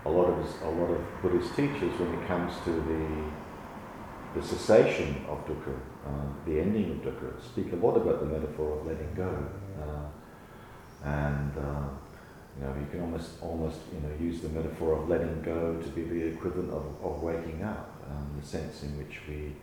a 0.05 0.09
lot 0.09 0.27
of 0.27 0.61
a 0.63 0.69
lot 0.69 0.91
of 0.91 1.21
Buddhist 1.21 1.55
teachers 1.55 1.93
when 1.99 2.13
it 2.13 2.27
comes 2.27 2.53
to 2.65 2.71
the 2.71 4.39
the 4.39 4.45
cessation 4.45 5.25
of 5.27 5.45
dukkha, 5.45 5.75
uh, 6.05 6.09
the 6.45 6.59
ending 6.59 6.91
of 6.91 6.97
dukkha, 6.97 7.41
speak 7.43 7.73
a 7.73 7.75
lot 7.75 7.97
about 7.97 8.21
the 8.21 8.25
metaphor 8.25 8.79
of 8.79 8.85
letting 8.85 9.13
go, 9.13 9.45
uh, 9.81 11.07
and 11.07 11.57
uh, 11.57 11.89
you 12.57 12.63
know 12.63 12.75
you 12.79 12.87
can 12.89 13.01
almost 13.01 13.41
almost 13.41 13.79
you 13.93 13.99
know 13.99 14.13
use 14.19 14.41
the 14.41 14.49
metaphor 14.49 14.97
of 14.97 15.09
letting 15.09 15.41
go 15.41 15.75
to 15.81 15.89
be 15.89 16.03
the 16.03 16.27
equivalent 16.27 16.71
of, 16.71 16.85
of 17.03 17.21
waking 17.21 17.63
up, 17.63 17.90
um, 18.11 18.39
the 18.39 18.45
sense 18.45 18.83
in 18.83 18.97
which 18.97 19.21
we 19.27 19.53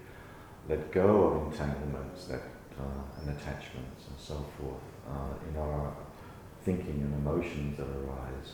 let 0.69 0.91
go 0.93 1.25
of 1.25 1.53
entanglements 1.53 2.27
that 2.27 2.43
uh, 2.79 3.21
and 3.21 3.31
attachments 3.31 4.07
and 4.09 4.19
so 4.19 4.45
forth 4.57 4.89
uh, 5.09 5.49
in 5.49 5.57
our 5.57 5.93
thinking 6.65 7.01
and 7.01 7.15
emotions 7.15 7.77
that 7.77 7.87
arise, 7.87 8.51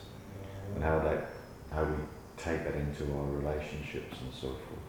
and 0.73 0.83
how 0.83 0.99
that 0.99 1.29
how 1.71 1.83
we 1.83 1.95
take 2.37 2.63
that 2.63 2.75
into 2.75 3.03
our 3.15 3.25
relationships 3.25 4.17
and 4.21 4.33
so 4.33 4.47
forth. 4.47 4.87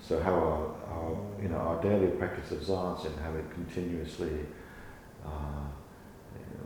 So 0.00 0.20
how 0.20 0.34
our, 0.34 0.74
our, 0.92 1.16
you 1.40 1.48
know, 1.48 1.58
our 1.58 1.80
daily 1.80 2.08
practice 2.08 2.50
of 2.50 2.58
Zazen 2.58 3.06
and 3.06 3.20
how 3.20 3.32
it 3.34 3.48
continuously, 3.52 4.46
uh, 5.24 5.64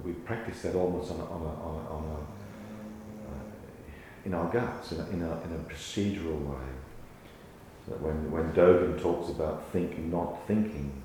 we 0.02 0.12
practice 0.12 0.62
that 0.62 0.74
almost 0.74 1.10
on 1.12 1.20
a, 1.20 1.24
on 1.24 1.42
a, 1.42 1.44
on 1.44 1.74
a, 1.74 1.90
on 1.90 2.04
a 2.04 3.28
uh, 3.28 4.24
in 4.24 4.32
our 4.32 4.50
guts, 4.50 4.92
in 4.92 5.00
a, 5.00 5.08
in 5.10 5.22
a, 5.22 5.40
in 5.42 5.52
a 5.52 5.70
procedural 5.70 6.40
way. 6.46 6.66
That 7.88 8.00
when, 8.00 8.30
when 8.30 8.52
Dogen 8.52 9.00
talks 9.00 9.30
about 9.30 9.70
thinking, 9.72 10.10
not 10.10 10.46
thinking, 10.46 11.02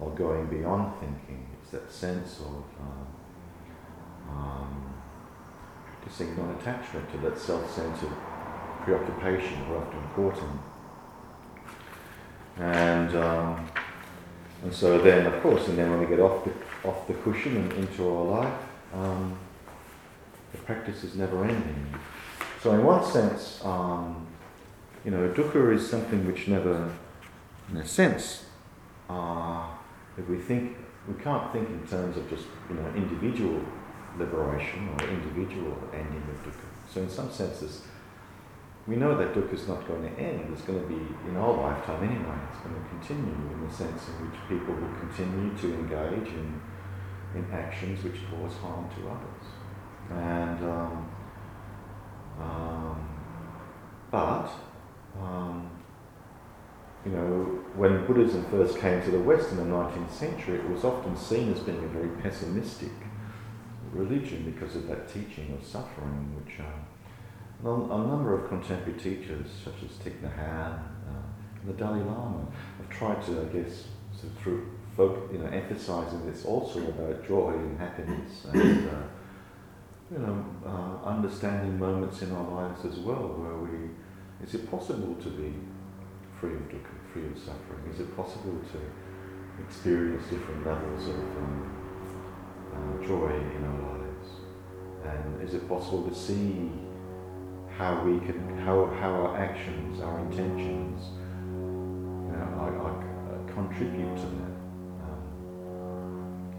or 0.00 0.10
going 0.10 0.46
beyond 0.46 0.92
thinking, 0.98 1.46
it's 1.62 1.70
that 1.70 1.92
sense 1.92 2.40
of 2.40 2.64
uh, 2.80 4.32
um, 4.32 4.94
practicing 6.04 6.36
non-attachment 6.36 7.10
to 7.12 7.18
that 7.18 7.38
self-centered 7.38 8.12
preoccupation, 8.82 9.62
are 9.62 9.78
often 9.78 9.98
important. 9.98 10.60
And 12.58 13.16
um, 13.16 13.68
and 14.62 14.72
so 14.72 14.98
then, 14.98 15.26
of 15.26 15.42
course, 15.42 15.68
and 15.68 15.76
then 15.76 15.90
when 15.90 16.00
we 16.00 16.06
get 16.06 16.20
off 16.20 16.44
the 16.44 16.52
off 16.88 17.06
the 17.06 17.14
cushion 17.14 17.56
and 17.56 17.72
into 17.72 18.08
our 18.08 18.24
life, 18.24 18.60
um, 18.92 19.36
the 20.52 20.58
practice 20.58 21.02
is 21.04 21.16
never 21.16 21.42
ending. 21.44 21.94
So 22.62 22.72
in 22.72 22.84
one 22.84 23.04
sense, 23.04 23.60
um, 23.64 24.23
you 25.04 25.10
know, 25.10 25.28
dukkha 25.28 25.74
is 25.74 25.88
something 25.88 26.26
which 26.26 26.48
never, 26.48 26.90
in 27.70 27.76
a 27.76 27.86
sense, 27.86 28.44
uh, 29.08 29.66
if 30.16 30.28
we 30.28 30.38
think, 30.38 30.76
we 31.06 31.22
can't 31.22 31.52
think 31.52 31.68
in 31.68 31.86
terms 31.86 32.16
of 32.16 32.28
just 32.30 32.46
you 32.70 32.76
know 32.76 32.86
individual 32.96 33.60
liberation 34.18 34.88
or 34.88 35.08
individual 35.08 35.76
ending 35.92 36.22
of 36.30 36.42
dukkha. 36.44 36.68
So 36.92 37.02
in 37.02 37.10
some 37.10 37.30
senses, 37.30 37.82
we 38.86 38.96
know 38.96 39.16
that 39.16 39.34
dukkha 39.34 39.54
is 39.54 39.68
not 39.68 39.86
going 39.86 40.02
to 40.02 40.20
end. 40.20 40.52
It's 40.52 40.62
going 40.62 40.80
to 40.80 40.86
be 40.86 41.00
in 41.28 41.36
our 41.36 41.52
lifetime 41.52 42.02
anyway. 42.04 42.38
It's 42.50 42.60
going 42.60 42.74
to 42.74 42.88
continue 42.88 43.34
in 43.52 43.66
the 43.66 43.72
sense 43.72 44.08
in 44.08 44.26
which 44.26 44.40
people 44.48 44.74
will 44.74 44.94
continue 45.00 45.56
to 45.56 45.74
engage 45.74 46.32
in, 46.32 46.60
in 47.34 47.46
actions 47.52 48.02
which 48.04 48.20
cause 48.30 48.56
harm 48.58 48.88
to 48.88 49.08
others. 49.08 49.46
And 50.10 50.70
um, 50.70 51.10
um, 52.40 53.08
but 54.10 54.50
um, 55.20 55.70
you 57.04 57.12
know, 57.12 57.62
when 57.76 58.06
Buddhism 58.06 58.44
first 58.50 58.78
came 58.78 59.02
to 59.02 59.10
the 59.10 59.20
West 59.20 59.50
in 59.50 59.58
the 59.58 59.64
19th 59.64 60.10
century, 60.10 60.58
it 60.58 60.68
was 60.68 60.84
often 60.84 61.16
seen 61.16 61.52
as 61.52 61.60
being 61.60 61.84
a 61.84 61.88
very 61.88 62.08
pessimistic 62.22 62.92
religion 63.92 64.50
because 64.50 64.74
of 64.74 64.88
that 64.88 65.12
teaching 65.12 65.56
of 65.58 65.66
suffering, 65.66 66.34
which 66.42 66.58
uh, 66.60 67.64
a 67.64 67.98
number 68.08 68.34
of 68.38 68.48
contemporary 68.48 68.98
teachers, 68.98 69.46
such 69.64 69.74
as 69.84 69.96
Thich 69.98 70.20
Nhat 70.20 70.36
Hanh, 70.38 70.78
uh, 70.78 71.60
and 71.60 71.68
the 71.68 71.72
Dalai 71.74 72.00
Lama, 72.00 72.46
have 72.78 72.90
tried 72.90 73.22
to, 73.26 73.40
I 73.40 73.44
guess, 73.44 73.84
sort 74.12 74.32
of 74.32 74.38
through 74.38 74.66
folk, 74.96 75.30
you 75.32 75.38
know, 75.38 75.46
emphasizing 75.46 76.30
this 76.30 76.44
also 76.44 76.80
about 76.80 77.26
joy 77.26 77.50
and 77.50 77.78
happiness 77.78 78.46
and, 78.52 78.88
uh, 78.88 78.92
you 80.10 80.18
know, 80.18 80.44
uh, 80.66 81.08
understanding 81.08 81.78
moments 81.78 82.22
in 82.22 82.32
our 82.32 82.48
lives 82.50 82.84
as 82.84 82.98
well 82.98 83.28
where 83.28 83.56
we, 83.56 83.88
is 84.44 84.54
it 84.54 84.70
possible 84.70 85.14
to 85.14 85.30
be 85.30 85.54
free 86.38 86.54
of 86.54 86.68
dukkha, 86.68 86.94
free 87.12 87.26
of 87.26 87.38
suffering? 87.38 87.90
Is 87.92 88.00
it 88.00 88.14
possible 88.14 88.60
to 88.72 89.62
experience 89.62 90.24
different 90.28 90.66
levels 90.66 91.08
of 91.08 91.14
um, 91.14 91.72
uh, 92.74 93.06
joy 93.06 93.30
in 93.30 93.64
our 93.64 93.80
lives? 93.92 94.28
And 95.04 95.42
is 95.42 95.54
it 95.54 95.68
possible 95.68 96.08
to 96.08 96.14
see 96.14 96.70
how 97.78 98.02
we 98.04 98.20
can, 98.20 98.58
how, 98.58 98.86
how 99.00 99.10
our 99.10 99.36
actions, 99.36 100.00
our 100.00 100.20
intentions, 100.20 101.02
you 101.40 102.32
know, 102.32 102.48
are, 102.58 102.76
are, 102.78 102.98
uh, 103.00 103.52
contribute 103.52 104.16
to 104.16 104.22
that. 104.22 104.54
Um, 105.02 106.54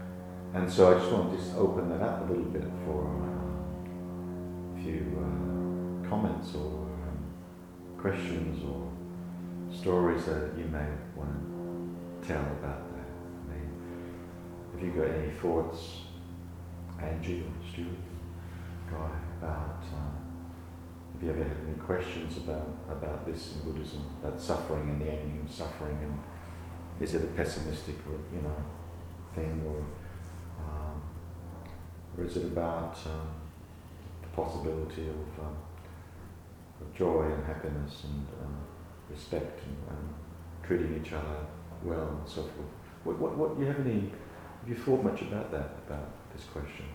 and 0.54 0.70
so 0.70 0.94
I 0.94 0.98
just 0.98 1.10
want 1.10 1.30
to 1.30 1.36
just 1.38 1.56
open 1.56 1.88
that 1.90 2.02
up 2.02 2.28
a 2.28 2.32
little 2.32 2.44
bit 2.44 2.68
for 2.84 3.06
uh, 3.06 4.78
a 4.78 4.82
few 4.82 5.16
uh, 5.22 6.08
comments 6.08 6.54
or 6.54 6.60
um, 6.60 6.85
questions 8.06 8.62
or 8.62 8.88
stories 9.74 10.26
that 10.26 10.52
you 10.56 10.64
may 10.66 10.86
want 11.16 12.22
to 12.22 12.28
tell 12.28 12.40
about 12.40 12.82
that. 12.94 13.08
I 13.42 13.52
mean, 13.52 13.68
have 14.72 14.80
you 14.80 14.92
got 14.92 15.10
any 15.10 15.32
thoughts, 15.32 16.02
Angie 17.02 17.40
or 17.40 17.68
Stuart, 17.68 17.88
Guy, 18.88 19.10
about 19.40 19.82
uh, 19.92 20.14
have 21.14 21.22
you 21.22 21.30
ever 21.30 21.42
had 21.42 21.56
any 21.66 21.76
questions 21.78 22.36
about, 22.36 22.68
about 22.88 23.26
this 23.26 23.54
in 23.54 23.72
Buddhism, 23.72 24.04
about 24.22 24.40
suffering 24.40 24.88
and 24.88 25.00
the 25.00 25.10
ending 25.10 25.44
of 25.44 25.52
suffering, 25.52 25.98
and 26.00 26.16
is 27.00 27.12
it 27.16 27.24
a 27.24 27.26
pessimistic, 27.38 27.96
you 28.32 28.40
know, 28.40 28.56
thing, 29.34 29.62
or 29.66 29.84
um, 30.62 31.02
or 32.16 32.24
is 32.24 32.36
it 32.36 32.44
about 32.44 32.96
um, 33.06 33.30
the 34.22 34.28
possibility 34.28 35.08
of, 35.08 35.44
um, 35.44 35.56
of, 36.80 36.94
joy 36.94 37.24
and 37.32 37.44
happiness 37.44 38.04
and 38.04 38.26
um, 38.42 38.56
respect 39.10 39.60
and, 39.64 39.76
and, 39.96 40.08
treating 40.62 41.00
each 41.00 41.12
other 41.12 41.46
well 41.84 42.18
and 42.18 42.28
so 42.28 42.42
forth? 42.42 42.72
What, 43.04 43.18
what, 43.18 43.36
what, 43.36 43.58
you 43.58 43.66
have 43.66 43.78
any? 43.86 44.10
Have 44.60 44.68
you 44.68 44.74
thought 44.74 45.04
much 45.04 45.22
about 45.22 45.52
that, 45.52 45.78
about 45.86 46.10
this 46.34 46.44
question? 46.46 46.86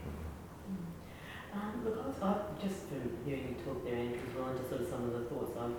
Um, 1.54 1.84
look, 1.84 2.00
I 2.00 2.08
was, 2.08 2.16
I, 2.24 2.36
just 2.60 2.88
from 2.88 3.12
hearing 3.26 3.56
you 3.56 3.64
talk 3.64 3.84
there, 3.84 3.96
Andrew, 3.96 4.20
as 4.20 4.36
well, 4.36 4.48
and 4.50 4.58
just 4.58 4.70
sort 4.70 4.82
of 4.82 4.88
some 4.88 5.04
of 5.04 5.12
the 5.12 5.24
thoughts 5.28 5.52
I've 5.60 5.76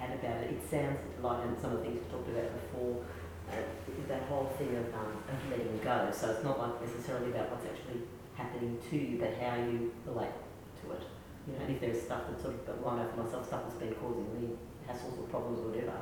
had 0.00 0.16
about 0.16 0.44
it, 0.44 0.56
it 0.56 0.62
sounds 0.64 0.96
like, 1.20 1.44
and 1.44 1.60
some 1.60 1.72
of 1.72 1.78
the 1.80 1.84
things 1.84 2.00
we 2.00 2.08
talked 2.08 2.28
about 2.32 2.48
before, 2.56 3.04
uh, 3.52 3.60
that 4.08 4.22
whole 4.32 4.48
thing 4.56 4.72
of, 4.76 4.88
um, 4.96 5.20
of 5.28 5.38
letting 5.50 5.76
go. 5.84 6.08
So 6.12 6.30
it's 6.32 6.44
not 6.44 6.58
like 6.58 6.80
necessarily 6.80 7.30
about 7.30 7.52
what's 7.52 7.66
actually 7.68 8.00
happening 8.34 8.78
to 8.88 8.96
you, 8.96 9.18
but 9.20 9.36
how 9.36 9.56
you 9.56 9.92
relate 10.06 10.32
to 10.80 10.92
it. 10.92 11.04
You 11.50 11.58
know, 11.58 11.64
and 11.64 11.74
if 11.74 11.80
there's 11.80 12.02
stuff 12.02 12.22
that's 12.28 12.42
sort 12.42 12.54
of, 12.54 12.66
but 12.66 12.78
one 12.78 13.00
over 13.00 13.22
myself, 13.22 13.46
stuff 13.46 13.62
that's 13.64 13.80
been 13.80 13.94
causing 13.94 14.28
me 14.40 14.54
hassles 14.86 15.18
or 15.18 15.26
problems 15.28 15.58
or 15.58 15.70
whatever, 15.70 15.98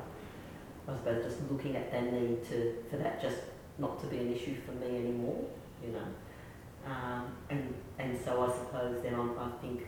I 0.86 0.96
suppose 0.96 1.24
just 1.24 1.50
looking 1.50 1.76
at 1.76 1.90
the 1.90 2.02
need 2.02 2.44
to, 2.48 2.84
for 2.90 2.96
that 2.98 3.20
just 3.20 3.40
not 3.78 4.00
to 4.00 4.06
be 4.06 4.18
an 4.18 4.34
issue 4.34 4.56
for 4.66 4.72
me 4.72 4.98
anymore, 4.98 5.44
you 5.82 5.92
know. 5.92 6.08
Um, 6.86 7.32
and, 7.50 7.74
and 7.98 8.18
so 8.22 8.42
I 8.42 8.56
suppose 8.56 9.02
then 9.02 9.14
I'm, 9.14 9.38
I 9.38 9.50
think 9.60 9.82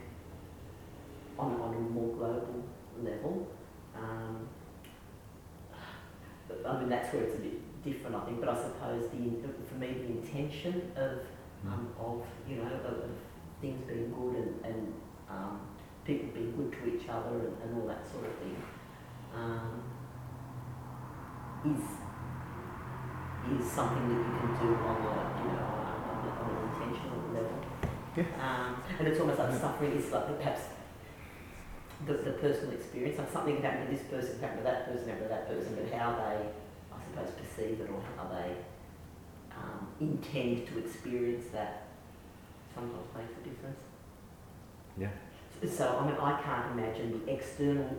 on, 1.38 1.60
on 1.60 1.74
a 1.74 1.80
more 1.80 2.14
global 2.16 2.64
level, 3.02 3.48
um, 3.96 4.48
I 6.66 6.80
mean 6.80 6.88
that's 6.88 7.12
where 7.12 7.22
it's 7.24 7.36
a 7.36 7.38
bit 7.38 7.84
different 7.84 8.16
I 8.16 8.24
think, 8.26 8.40
but 8.40 8.48
I 8.48 8.56
suppose 8.56 9.10
the, 9.10 9.48
for 9.68 9.74
me 9.76 9.92
the 9.92 10.06
intention 10.06 10.92
of, 10.96 11.20
um, 11.66 11.88
of 11.98 12.22
you 12.48 12.56
know, 12.56 12.64
of, 12.64 13.04
of 13.04 13.10
things 13.60 13.80
being 13.86 14.12
good 14.12 14.36
and, 14.36 14.64
and 14.64 14.94
um, 15.30 15.60
people 16.04 16.28
being 16.34 16.56
good 16.56 16.72
to 16.72 16.94
each 16.94 17.08
other 17.08 17.38
and, 17.38 17.56
and 17.62 17.80
all 17.80 17.86
that 17.86 18.06
sort 18.10 18.26
of 18.26 18.34
thing 18.38 18.56
um, 19.34 19.82
is 21.64 21.82
is 23.48 23.70
something 23.70 24.08
that 24.08 24.20
you 24.20 24.32
can 24.38 24.52
do 24.60 24.74
on 24.84 24.96
a 25.00 25.16
you 25.40 25.52
know 25.54 25.80
on 26.40 26.50
an 26.50 26.60
intentional 26.68 27.22
level. 27.32 27.58
Yeah. 28.16 28.24
Um, 28.42 28.82
and 28.98 29.08
it's 29.08 29.20
almost 29.20 29.38
like 29.38 29.54
suffering 29.58 29.92
is 29.92 30.10
like 30.12 30.36
perhaps 30.36 30.62
the, 32.06 32.14
the 32.14 32.32
personal 32.32 32.74
experience, 32.74 33.18
like 33.18 33.32
something 33.32 33.56
can 33.56 33.64
happen 33.64 33.86
to 33.86 33.92
this 33.92 34.04
person, 34.06 34.38
can 34.38 34.48
happen 34.48 34.58
to 34.58 34.64
that 34.64 34.86
person, 34.90 35.08
happen 35.08 35.24
to 35.24 35.28
that 35.28 35.48
person, 35.48 35.76
but 35.76 35.98
how 35.98 36.12
they, 36.12 36.48
I 36.92 36.98
suppose, 37.04 37.34
perceive 37.36 37.80
it 37.80 37.90
or 37.90 38.02
how 38.16 38.28
they 38.28 38.56
um, 39.54 39.86
intend 40.00 40.66
to 40.68 40.78
experience 40.78 41.46
that 41.52 41.88
sometimes 42.74 43.06
makes 43.16 43.32
a 43.32 43.48
difference. 43.48 43.80
Yeah. 45.00 45.08
So, 45.68 45.98
I 46.00 46.06
mean, 46.06 46.16
I 46.20 46.40
can't 46.42 46.78
imagine 46.78 47.20
the 47.24 47.32
external 47.32 47.96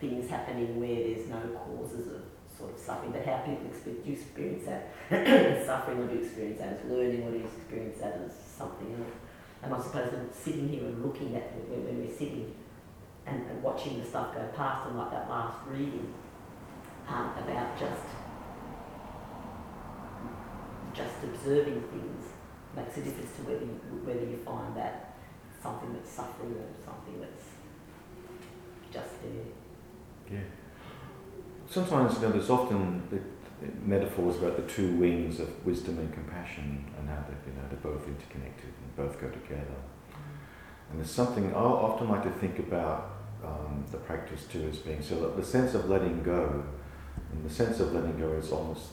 things 0.00 0.28
happening 0.28 0.78
where 0.80 0.96
there's 0.96 1.28
no 1.28 1.40
causes 1.54 2.08
of 2.08 2.22
sort 2.56 2.72
of 2.72 2.78
suffering, 2.78 3.12
but 3.12 3.24
how 3.24 3.38
people 3.38 3.66
experience, 3.66 4.04
do 4.04 4.10
you 4.10 4.16
experience 4.16 4.64
that 4.66 4.88
as 5.10 5.66
suffering 5.70 5.98
or 5.98 6.06
do 6.06 6.14
you 6.14 6.22
experience 6.22 6.58
that 6.58 6.80
as 6.80 6.90
learning 6.90 7.22
or 7.22 7.30
you 7.30 7.44
experience 7.44 7.98
that 8.00 8.20
as 8.24 8.32
something 8.34 8.94
else? 8.98 9.14
And 9.62 9.74
I 9.74 9.80
suppose 9.80 10.12
when 10.12 10.32
sitting 10.32 10.68
here 10.68 10.84
and 10.84 11.04
looking 11.04 11.34
at 11.36 11.52
when, 11.68 11.84
when 11.84 12.06
we're 12.06 12.14
sitting 12.14 12.54
and, 13.26 13.44
and, 13.50 13.62
watching 13.62 13.98
the 13.98 14.06
stuff 14.06 14.34
go 14.34 14.46
past 14.56 14.88
and 14.88 14.96
like 14.96 15.10
that 15.10 15.28
last 15.28 15.58
reading 15.66 16.12
um, 17.08 17.32
about 17.38 17.78
just 17.78 18.02
just 20.94 21.24
observing 21.24 21.82
things 21.90 22.24
makes 22.76 22.96
a 22.96 23.00
difference 23.00 23.34
to 23.36 23.42
whether 23.42 23.64
you, 23.64 23.80
whether 24.04 24.24
you 24.24 24.36
find 24.44 24.76
that 24.76 25.05
something 25.66 25.92
that's 25.94 26.10
suffering 26.10 26.54
or 26.62 26.70
something 26.84 27.16
that's 27.20 27.46
just 28.92 29.22
there. 29.22 30.38
Yeah 30.38 30.46
sometimes 31.68 32.14
you 32.14 32.20
know, 32.22 32.32
there's 32.32 32.50
often 32.50 33.02
metaphors 33.84 34.36
about 34.36 34.56
the 34.56 34.72
two 34.72 34.92
wings 34.96 35.40
of 35.40 35.66
wisdom 35.66 35.98
and 35.98 36.12
compassion 36.12 36.84
and 36.98 37.08
how 37.08 37.22
they, 37.28 37.50
you 37.50 37.56
know, 37.56 37.62
they're 37.68 37.92
both 37.92 38.06
interconnected 38.06 38.72
and 38.82 38.96
both 38.96 39.20
go 39.20 39.28
together. 39.28 39.78
And 40.90 41.00
there's 41.00 41.10
something 41.10 41.52
I 41.52 41.58
often 41.58 42.08
like 42.08 42.22
to 42.22 42.30
think 42.30 42.58
about 42.58 43.16
um, 43.44 43.84
the 43.90 43.98
practice 43.98 44.44
too 44.44 44.68
as 44.70 44.78
being 44.78 45.02
so 45.02 45.30
the 45.30 45.44
sense 45.44 45.74
of 45.74 45.88
letting 45.88 46.22
go 46.22 46.64
And 47.32 47.44
the 47.44 47.52
sense 47.52 47.80
of 47.80 47.92
letting 47.92 48.18
go 48.18 48.32
is 48.34 48.52
almost, 48.52 48.88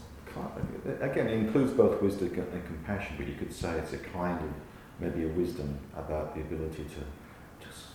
again, 1.01 1.27
it 1.27 1.33
includes 1.33 1.73
both 1.73 2.01
wisdom 2.01 2.33
and 2.33 2.65
compassion, 2.65 3.15
but 3.17 3.27
you 3.27 3.35
could 3.35 3.53
say 3.53 3.77
it's 3.77 3.93
a 3.93 3.97
kind 3.97 4.39
of, 4.39 4.49
maybe 4.99 5.23
a 5.23 5.27
wisdom 5.27 5.77
about 5.95 6.35
the 6.35 6.41
ability 6.41 6.83
to 6.83 7.65
just, 7.65 7.85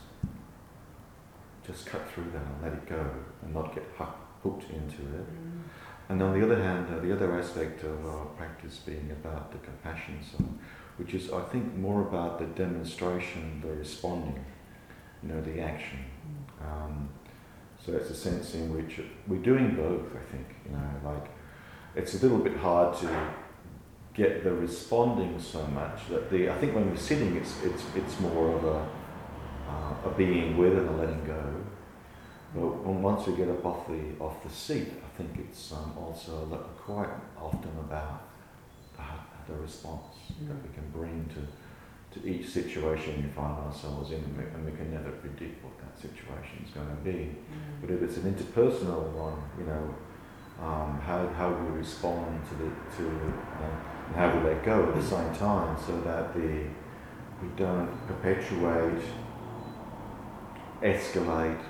just 1.66 1.86
cut 1.86 2.08
through 2.10 2.30
that 2.32 2.42
and 2.42 2.62
let 2.62 2.72
it 2.72 2.86
go 2.86 3.10
and 3.42 3.54
not 3.54 3.74
get 3.74 3.84
hooked 4.42 4.70
into 4.70 5.02
it. 5.02 5.26
Mm. 5.26 5.62
And 6.08 6.22
on 6.22 6.38
the 6.38 6.44
other 6.44 6.62
hand, 6.62 6.86
uh, 6.90 7.00
the 7.00 7.12
other 7.12 7.38
aspect 7.38 7.84
of 7.84 8.06
our 8.06 8.26
practice 8.26 8.78
being 8.78 9.10
about 9.10 9.52
the 9.52 9.58
compassion 9.58 10.18
side, 10.22 10.46
which 10.96 11.12
is, 11.12 11.30
I 11.30 11.42
think, 11.42 11.76
more 11.76 12.02
about 12.02 12.38
the 12.38 12.46
demonstration, 12.46 13.60
the 13.62 13.72
responding, 13.72 14.44
you 15.22 15.28
know, 15.28 15.40
the 15.42 15.60
action. 15.60 15.98
Um, 16.60 17.10
so 17.84 17.92
it's 17.92 18.10
a 18.10 18.14
sense 18.14 18.54
in 18.54 18.74
which 18.74 19.00
we're 19.26 19.42
doing 19.42 19.76
both, 19.76 20.06
I 20.16 20.32
think, 20.32 20.46
you 20.64 20.72
know, 20.72 21.10
like 21.10 21.30
it's 21.94 22.14
a 22.14 22.18
little 22.18 22.38
bit 22.38 22.56
hard 22.56 22.96
to 22.98 23.32
get 24.18 24.42
the 24.42 24.52
responding 24.52 25.40
so 25.40 25.64
much 25.68 26.08
that 26.10 26.28
the, 26.28 26.50
I 26.50 26.58
think 26.58 26.74
when 26.74 26.90
we're 26.90 26.96
sitting, 26.96 27.36
it's, 27.36 27.62
it's, 27.62 27.84
it's 27.94 28.20
more 28.20 28.56
of 28.56 28.64
a, 28.64 28.88
uh, 29.70 30.08
a 30.10 30.14
being 30.16 30.58
with 30.58 30.76
and 30.76 30.88
a 30.88 30.92
letting 30.92 31.24
go. 31.24 31.54
But 32.54 32.84
once 32.84 33.26
we 33.26 33.36
get 33.36 33.48
up 33.48 33.64
off 33.64 33.86
the, 33.86 34.02
off 34.18 34.42
the 34.42 34.50
seat, 34.50 34.88
I 35.04 35.16
think 35.16 35.30
it's 35.38 35.72
um, 35.72 35.94
also 35.96 36.46
quite 36.84 37.10
often 37.40 37.70
about 37.78 38.22
the, 38.96 39.52
the 39.52 39.60
response 39.60 40.16
mm. 40.32 40.48
that 40.48 40.56
we 40.62 40.74
can 40.74 40.90
bring 40.90 41.30
to 41.34 41.46
to 42.10 42.26
each 42.26 42.48
situation 42.48 43.22
we 43.22 43.28
find 43.28 43.58
ourselves 43.58 44.10
in, 44.10 44.16
and 44.16 44.64
we 44.64 44.72
can 44.72 44.90
never 44.90 45.10
predict 45.10 45.62
what 45.62 45.78
that 45.78 46.00
situation 46.00 46.64
is 46.64 46.70
going 46.70 46.88
to 46.88 47.02
be. 47.04 47.36
Mm. 47.36 47.36
But 47.82 47.90
if 47.90 48.02
it's 48.02 48.16
an 48.16 48.32
interpersonal 48.32 49.12
one, 49.12 49.36
you 49.58 49.66
know, 49.66 49.94
um, 50.62 51.00
how, 51.04 51.28
how 51.36 51.50
we 51.52 51.78
respond 51.78 52.40
to 52.48 52.54
the 52.56 52.70
to 52.96 53.08
uh, 53.08 53.64
and 54.06 54.16
how 54.16 54.36
we 54.36 54.48
let 54.48 54.64
go 54.64 54.88
at 54.88 54.94
the 54.94 55.02
same 55.02 55.34
time, 55.34 55.76
so 55.86 56.00
that 56.00 56.34
the 56.34 56.64
we 57.40 57.48
don't 57.56 57.88
perpetuate, 58.08 59.02
escalate 60.82 61.60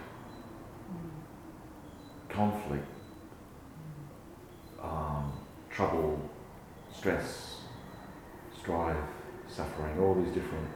conflict, 2.29 2.87
um, 4.83 5.33
trouble, 5.71 6.31
stress, 6.93 7.63
strife 8.59 8.97
suffering, 9.49 9.99
all 9.99 10.15
these 10.15 10.33
different 10.35 10.69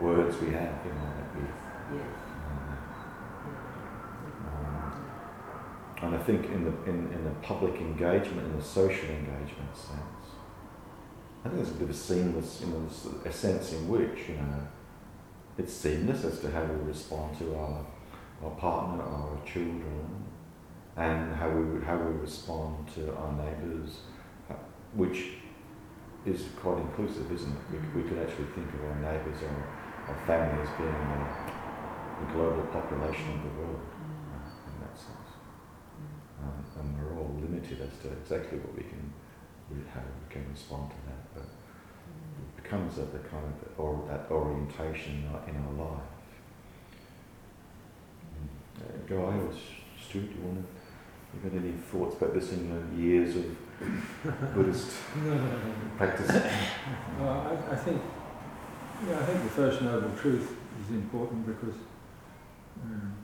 words 0.00 0.40
we 0.40 0.52
have, 0.52 0.74
you 0.84 0.92
know, 0.92 1.10
that 1.16 1.36
we. 1.36 1.96
Yes. 1.96 2.29
And 6.02 6.14
I 6.14 6.18
think 6.18 6.46
in 6.46 6.64
the 6.64 6.90
in, 6.90 7.12
in 7.12 7.24
the 7.24 7.30
public 7.42 7.74
engagement, 7.80 8.46
in 8.46 8.56
the 8.56 8.64
social 8.64 9.08
engagement 9.08 9.74
sense, 9.74 10.26
I 11.44 11.48
think 11.48 11.56
there's 11.56 11.70
a 11.70 11.74
bit 11.74 11.82
of 11.82 11.90
a 11.90 11.94
seamless, 11.94 12.60
you 12.60 12.68
know, 12.68 12.88
a 13.24 13.32
sense 13.32 13.72
in 13.72 13.88
which 13.88 14.28
you 14.28 14.36
know 14.36 14.66
it's 15.58 15.72
seamless 15.72 16.24
as 16.24 16.40
to 16.40 16.50
how 16.50 16.64
we 16.64 16.88
respond 16.88 17.38
to 17.38 17.54
our 17.54 17.86
our 18.42 18.50
partner, 18.52 19.02
our 19.02 19.38
children, 19.44 20.24
and 20.96 21.34
how 21.34 21.50
we 21.50 21.84
how 21.84 21.96
we 21.96 22.18
respond 22.20 22.88
to 22.94 23.14
our 23.14 23.32
neighbours, 23.32 24.00
uh, 24.50 24.54
which 24.94 25.40
is 26.26 26.44
quite 26.60 26.78
inclusive, 26.78 27.30
isn't 27.32 27.52
it? 27.52 27.62
We, 27.72 28.02
we 28.02 28.08
could 28.08 28.18
actually 28.18 28.46
think 28.54 28.68
of 28.74 28.84
our 28.84 28.96
neighbours 29.00 29.42
or 29.42 29.56
our 30.08 30.26
family 30.26 30.62
as 30.62 30.68
being 30.76 30.92
the 32.20 32.32
global 32.34 32.62
population 32.68 33.32
of 33.36 33.42
the 33.42 33.60
world 33.60 33.80
uh, 33.80 34.68
in 34.68 34.80
that 34.80 34.96
sense. 34.96 35.30
Um, 36.42 36.64
and 36.78 36.98
we're 36.98 37.18
all 37.18 37.32
limited 37.70 37.88
as 37.88 38.02
to 38.02 38.12
exactly 38.12 38.58
what 38.58 38.74
we 38.76 38.82
can, 38.82 39.12
how 39.92 40.00
we 40.00 40.32
can 40.32 40.48
respond 40.50 40.90
to 40.90 40.96
that. 41.06 41.34
But 41.34 41.44
it 41.44 42.62
becomes 42.62 42.98
a, 42.98 43.02
the 43.02 43.18
kind 43.18 43.44
of 43.44 43.78
or, 43.78 44.04
that 44.08 44.30
orientation 44.30 45.24
in 45.46 45.56
our 45.56 45.86
life. 45.86 46.02
Mm. 48.36 48.82
Uh, 48.82 49.06
Guy 49.08 49.38
or 49.38 49.52
Stuart, 50.00 50.28
do 50.30 50.38
you 50.38 50.44
want 50.44 50.58
to? 50.58 50.64
You 51.32 51.48
got 51.48 51.62
any 51.62 51.72
thoughts 51.72 52.16
about 52.16 52.34
this 52.34 52.52
in 52.52 52.68
your 52.68 53.06
years 53.08 53.36
of 53.36 53.44
Buddhist 54.54 54.90
practice? 55.96 56.28
Well, 57.20 57.60
I, 57.70 57.72
I, 57.72 57.76
think, 57.76 58.02
yeah, 59.08 59.20
I 59.20 59.24
think 59.24 59.44
the 59.44 59.50
first 59.50 59.80
noble 59.80 60.10
truth 60.16 60.56
is 60.82 60.90
important 60.90 61.46
because 61.46 61.76
um, 62.82 63.14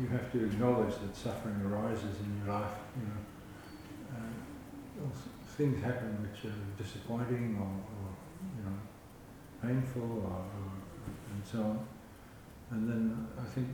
you 0.00 0.06
have 0.08 0.32
to 0.32 0.44
acknowledge 0.44 0.94
that 0.94 1.14
suffering 1.14 1.60
arises 1.66 2.16
in 2.20 2.42
your 2.44 2.54
life. 2.54 2.72
You 2.96 3.06
know, 3.06 3.20
uh, 4.16 5.08
things 5.56 5.82
happen 5.82 6.16
which 6.22 6.50
are 6.50 6.82
disappointing 6.82 7.56
or, 7.60 7.68
or 7.68 8.08
you 8.56 8.64
know, 8.64 8.78
painful 9.62 10.24
or, 10.24 10.40
or, 10.40 10.72
and 11.32 11.42
so 11.44 11.58
on. 11.58 11.86
And 12.70 12.88
then 12.88 13.28
I 13.38 13.44
think 13.44 13.68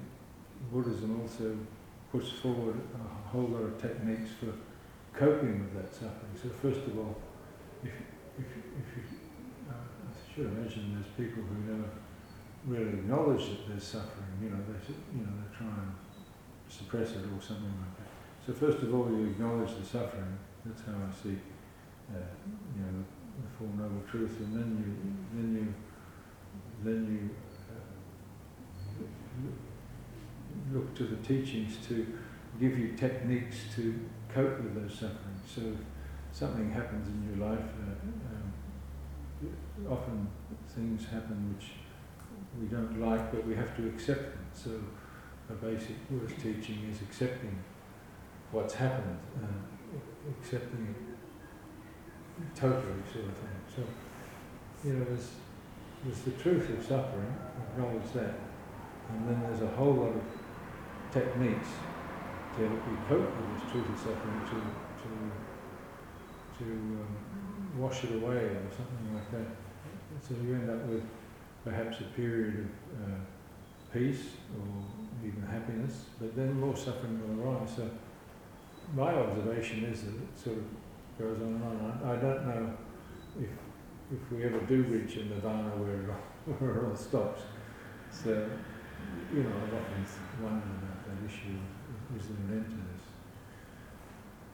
Buddhism 0.73 1.21
also 1.21 1.57
puts 2.11 2.31
forward 2.31 2.81
a 2.95 3.29
whole 3.29 3.47
lot 3.47 3.63
of 3.63 3.81
techniques 3.81 4.31
for 4.41 4.53
coping 5.17 5.61
with 5.61 5.75
that 5.75 5.95
suffering. 5.95 6.35
So 6.43 6.49
first 6.49 6.85
of 6.87 6.99
all, 6.99 7.17
if, 7.85 7.93
if, 8.39 8.47
if 8.47 8.97
you, 8.97 9.03
uh, 9.71 9.75
I 9.75 10.35
should 10.35 10.47
imagine 10.47 10.95
there's 10.95 11.31
people 11.31 11.45
who 11.45 11.73
never 11.73 11.89
really 12.67 12.99
acknowledge 12.99 13.49
that 13.49 13.69
there's 13.69 13.85
suffering, 13.85 14.35
you 14.43 14.51
know, 14.51 14.59
they, 14.67 14.95
you 15.17 15.25
know, 15.25 15.33
they 15.39 15.57
try 15.57 15.67
and 15.67 15.93
suppress 16.69 17.11
it 17.11 17.25
or 17.25 17.41
something 17.41 17.75
like 17.81 17.97
that. 17.99 18.09
So 18.47 18.53
first 18.53 18.83
of 18.83 18.95
all, 18.95 19.11
you 19.11 19.27
acknowledge 19.27 19.75
the 19.79 19.85
suffering. 19.85 20.39
That's 20.65 20.83
how 20.83 20.93
I 20.93 21.11
see, 21.13 21.39
uh, 22.11 22.31
you 22.77 22.83
know, 22.83 23.05
the 23.43 23.49
Four 23.59 23.71
Noble 23.77 24.03
Truths, 24.11 24.39
and 24.41 24.53
then 24.55 24.69
you, 24.83 24.91
then 25.35 25.49
you, 25.55 25.67
then 26.85 27.01
you 27.13 27.23
uh, 27.71 27.75
look 30.77 30.89
to 30.95 31.05
the 31.05 31.17
teachings 31.17 31.73
to 31.89 31.95
give 32.61 32.79
you 32.79 32.89
techniques 32.97 33.57
to 33.77 33.83
cope 34.29 34.61
with 34.61 34.75
those 34.75 34.93
sufferings. 34.93 35.47
So 35.47 35.61
if 35.61 35.79
something 36.33 36.71
happens 36.71 37.09
in 37.09 37.23
your 37.29 37.39
life, 37.49 37.61
uh, 37.61 38.35
um, 38.35 38.53
often 39.91 40.29
things 40.69 41.07
happen 41.07 41.55
which 41.55 41.69
we 42.61 42.67
don't 42.67 43.01
like, 43.01 43.31
but 43.31 43.47
we 43.47 43.55
have 43.55 43.77
to 43.77 43.87
accept 43.87 44.35
them. 44.35 44.47
So 44.53 44.71
a 45.51 45.55
basic 45.55 46.09
Buddhist 46.09 46.41
teaching 46.41 46.89
is 46.91 47.01
accepting 47.03 47.59
what's 48.53 48.75
happened, 48.75 49.19
uh, 49.43 50.39
accepting 50.41 50.95
it 50.95 52.55
totally, 52.55 53.03
sort 53.13 53.27
of 53.27 53.37
thing. 53.37 53.59
So, 53.75 53.83
you 54.85 54.95
know, 54.95 55.05
there's, 55.05 55.31
there's 56.05 56.21
the 56.21 56.31
truth 56.43 56.71
of 56.71 56.85
suffering, 56.85 57.35
acknowledge 57.71 58.13
that, 58.15 58.35
and 59.11 59.29
then 59.29 59.41
there's 59.43 59.63
a 59.63 59.75
whole 59.77 59.95
lot 59.95 60.15
of 60.15 60.23
techniques 61.13 61.69
to 62.57 62.69
help 62.69 62.81
you 62.87 62.99
cope 63.09 63.37
with 63.37 63.61
this 63.61 63.73
truth 63.73 63.89
of 63.89 63.99
suffering 63.99 64.41
to 64.47 64.59
to 65.03 65.11
to 66.59 66.65
um, 66.65 67.17
wash 67.79 68.05
it 68.05 68.15
away 68.17 68.37
or 68.37 68.69
something 68.77 69.15
like 69.15 69.31
that. 69.31 69.47
So 70.21 70.35
you 70.45 70.55
end 70.55 70.71
up 70.71 70.85
with 70.87 71.05
perhaps 71.65 72.01
a 72.01 72.05
period 72.17 72.69
of 72.95 73.13
uh, 73.13 73.17
peace 73.92 74.24
or 74.57 75.27
even 75.27 75.42
happiness, 75.42 76.05
but 76.20 76.35
then 76.37 76.61
more 76.61 76.77
suffering 76.77 77.20
will 77.20 77.48
arise. 77.48 77.70
So 77.77 77.90
my 78.94 79.12
observation 79.14 79.85
is 79.85 80.03
that 80.03 80.14
it 80.14 80.38
sort 80.42 80.59
of 80.59 80.64
goes 81.18 81.40
on 81.40 81.55
and 81.55 81.64
on. 81.64 82.01
I, 82.05 82.16
don't 82.20 82.46
know 82.46 82.77
if 83.40 83.51
if 84.11 84.33
we 84.33 84.44
ever 84.44 84.61
do 84.61 84.83
reach 84.85 85.16
a 85.16 85.24
nirvana 85.24 85.70
where 85.77 86.03
it 86.03 86.11
all, 86.11 86.55
where 86.59 86.77
it 86.77 86.88
all 86.88 86.96
stops. 86.96 87.42
So, 88.11 88.48
you 89.33 89.42
know, 89.42 89.51
I've 89.51 89.74
often 89.74 90.07
wondered 90.42 90.72
about 90.81 91.05
that 91.05 91.29
issue 91.29 91.59
is 92.16 92.29
there 92.29 92.37
an 92.37 92.64
end 92.64 92.70
to 92.72 92.81
this. 92.88 93.05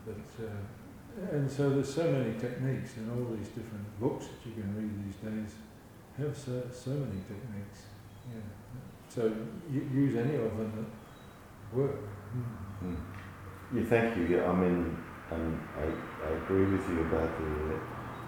But, 0.06 0.44
uh, 0.44 1.36
and 1.36 1.50
so 1.50 1.70
there's 1.70 1.94
so 1.94 2.10
many 2.10 2.34
techniques 2.38 2.96
and 2.96 3.10
all 3.12 3.36
these 3.36 3.48
different 3.48 3.86
books 4.00 4.26
that 4.26 4.48
you 4.48 4.54
can 4.60 4.74
read 4.74 4.90
these 5.06 5.16
days 5.22 5.54
have 6.18 6.36
so, 6.36 6.62
so 6.72 6.90
many 6.90 7.22
techniques. 7.22 7.86
Yeah. 8.28 8.63
So 9.14 9.32
use 9.70 10.16
any 10.16 10.34
of 10.34 10.56
them 10.58 10.72
that 10.74 11.76
work. 11.78 11.96
Mm. 12.34 12.88
Mm. 12.88 12.96
Yeah, 13.74 13.84
thank 13.88 14.16
you. 14.16 14.24
Yeah, 14.24 14.50
I 14.50 14.54
mean, 14.54 14.96
um, 15.30 15.68
I, 15.78 15.84
I 16.26 16.30
agree 16.42 16.64
with 16.64 16.88
you 16.88 17.00
about 17.02 17.30
the 17.38 17.78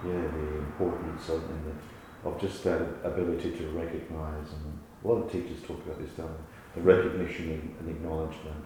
yeah 0.06 0.28
the 0.30 0.58
importance 0.58 1.28
of 1.28 1.42
the, 1.48 2.28
of 2.28 2.40
just 2.40 2.62
that 2.64 2.82
ability 3.02 3.50
to 3.56 3.68
recognise 3.70 4.52
and 4.52 4.78
a 5.04 5.08
lot 5.08 5.24
of 5.24 5.32
teachers 5.32 5.60
talk 5.62 5.84
about 5.84 5.98
this, 5.98 6.10
don't 6.16 6.28
they? 6.28 6.80
The 6.80 6.82
recognition 6.82 7.74
and 7.80 7.88
acknowledgement 7.88 8.64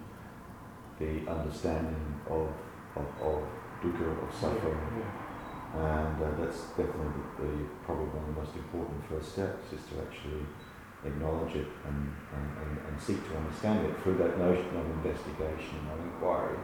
the 0.99 1.27
understanding 1.31 2.21
of, 2.29 2.49
of, 2.97 3.07
of 3.23 3.43
dukkha, 3.83 4.23
of 4.23 4.35
suffering. 4.35 4.77
Yeah, 4.77 5.05
yeah. 5.05 6.09
And 6.09 6.23
uh, 6.23 6.31
that's 6.37 6.61
definitely 6.77 7.09
the, 7.39 7.47
the, 7.47 7.65
probably 7.87 8.07
one 8.13 8.29
of 8.29 8.35
the 8.35 8.41
most 8.43 8.57
important 8.57 9.01
first 9.09 9.33
steps 9.33 9.73
is 9.73 9.81
to 9.89 10.03
actually 10.03 10.45
acknowledge 11.05 11.57
it 11.57 11.67
and, 11.87 12.13
and, 12.35 12.79
and, 12.89 13.01
seek 13.01 13.17
to 13.31 13.37
understand 13.37 13.87
it 13.87 13.99
through 14.03 14.19
that 14.19 14.37
notion 14.39 14.77
of 14.77 14.85
investigation 14.91 15.79
and 15.91 16.03
inquiry. 16.13 16.59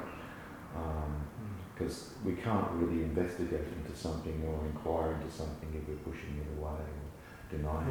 Because 1.73 2.11
we 2.25 2.35
can't 2.35 2.71
really 2.73 3.03
investigate 3.05 3.65
into 3.79 3.97
something 3.97 4.43
or 4.47 4.67
inquire 4.67 5.13
into 5.13 5.31
something 5.31 5.69
if 5.75 5.89
we're 5.89 6.13
pushing 6.13 6.37
it 6.43 6.59
away 6.59 6.71
or 6.73 7.57
denying 7.57 7.89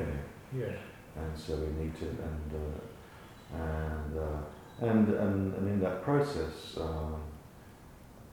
Yeah. 0.53 0.65
it. 0.69 0.71
Yeah. 0.71 1.21
And 1.23 1.37
so 1.37 1.55
we 1.55 1.83
need 1.83 1.95
to, 1.97 2.05
and 2.07 2.51
uh, 2.53 3.57
and, 3.57 4.17
uh, 4.19 4.85
and 4.85 5.09
and 5.09 5.53
and 5.55 5.67
in 5.69 5.79
that 5.79 6.03
process, 6.03 6.77
um, 6.79 7.15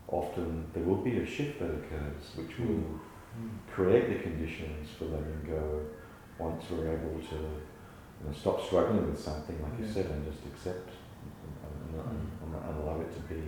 often 0.09 0.67
there 0.75 0.83
will 0.85 1.03
be 1.03 1.19
a 1.19 1.27
shift 1.27 1.59
that 1.61 1.71
occurs, 1.71 2.33
which 2.37 2.59
will 2.59 3.01
Mm. 3.33 3.49
create 3.75 4.09
the 4.11 4.19
conditions 4.23 4.91
for 4.99 5.07
letting 5.07 5.43
go 5.47 5.81
once 6.39 6.65
we're 6.71 6.93
able 6.93 7.19
to 7.19 7.39
you 8.23 8.31
know, 8.31 8.37
stop 8.37 8.65
struggling 8.65 9.11
with 9.11 9.19
something, 9.19 9.61
like 9.63 9.79
you 9.81 9.93
said, 9.93 10.07
and 10.07 10.25
just 10.25 10.47
accept 10.47 10.91
and, 11.93 12.01
and, 12.01 12.55
and, 12.55 12.81
allow 12.81 13.01
it 13.01 13.13
to 13.13 13.21
be. 13.23 13.43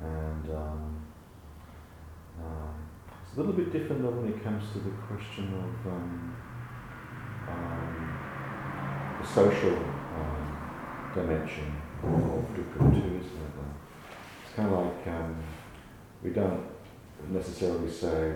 And 0.00 0.50
um, 0.54 1.02
um, 2.40 2.88
it's 3.22 3.36
a 3.36 3.40
little 3.40 3.54
bit 3.54 3.72
different 3.72 4.02
though 4.02 4.10
when 4.10 4.32
it 4.32 4.44
comes 4.44 4.70
to 4.72 4.78
the 4.78 4.90
question 5.08 5.46
of 5.54 5.92
um, 5.92 6.36
um, 7.48 9.18
the 9.20 9.26
social 9.26 9.76
um, 9.76 11.12
dimension 11.14 11.74
of 12.02 12.44
dukkha 12.54 12.92
too, 12.92 13.16
isn't 13.16 13.42
it? 13.42 13.58
It's 14.44 14.54
kind 14.54 14.72
of 14.72 14.84
like 14.84 15.06
um, 15.08 15.42
we 16.22 16.30
don't 16.30 16.66
necessarily 17.30 17.90
say 17.90 18.34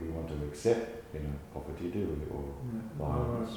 we 0.00 0.08
want 0.08 0.28
to 0.28 0.34
accept, 0.48 1.14
you 1.14 1.20
know, 1.20 1.34
poverty, 1.52 1.90
do 1.90 1.98
we? 2.00 2.34
Or 2.34 2.44
Yeah. 2.72 2.80
Violence. 2.98 3.52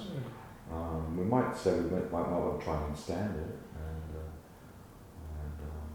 Oh, 0.72 0.76
um, 0.76 1.18
we 1.18 1.24
might 1.26 1.56
say 1.56 1.74
we 1.80 1.90
might, 1.90 2.12
might, 2.12 2.30
might 2.32 2.40
want 2.40 2.60
to 2.60 2.66
try 2.66 2.76
and 2.76 2.86
understand 2.86 3.36
it, 3.36 3.56
and 3.76 4.10
uh, 4.16 4.32
and 5.44 5.58
um, 5.70 5.88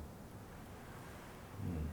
hmm. 1.63 1.87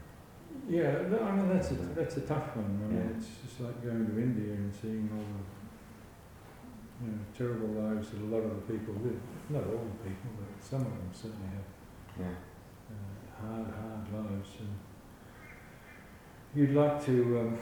Yeah, 0.68 1.26
I 1.26 1.32
mean 1.36 1.50
that's 1.50 1.72
a 1.72 1.76
that's 1.98 2.18
a 2.18 2.22
tough 2.22 2.56
one. 2.58 2.66
I 2.66 2.88
mean, 2.88 2.98
Yeah. 2.98 3.18
it's 3.18 3.28
just 3.44 3.62
like 3.62 3.82
going 3.84 4.06
to 4.06 4.14
India 4.22 4.54
and 4.54 4.74
seeing 4.74 5.10
all 5.14 5.30
the 5.40 7.06
you 7.06 7.12
know 7.12 7.20
terrible 7.38 7.70
lives 7.82 8.12
that 8.12 8.22
a 8.22 8.30
lot 8.36 8.44
of 8.44 8.56
the 8.56 8.74
people 8.74 8.94
live. 9.04 9.22
Not 9.50 9.64
all 9.64 9.86
the 9.94 10.10
people, 10.10 10.30
but 10.38 10.64
some 10.64 10.82
of 10.82 10.88
them 10.88 11.10
certainly 11.14 11.48
have 11.56 11.70
yeah, 12.20 12.36
uh, 12.92 13.48
hard, 13.48 13.68
hard 13.68 14.06
lives. 14.32 14.50
And 14.60 14.76
you'd 16.54 16.76
like 16.76 17.04
to 17.06 17.40
um, 17.40 17.58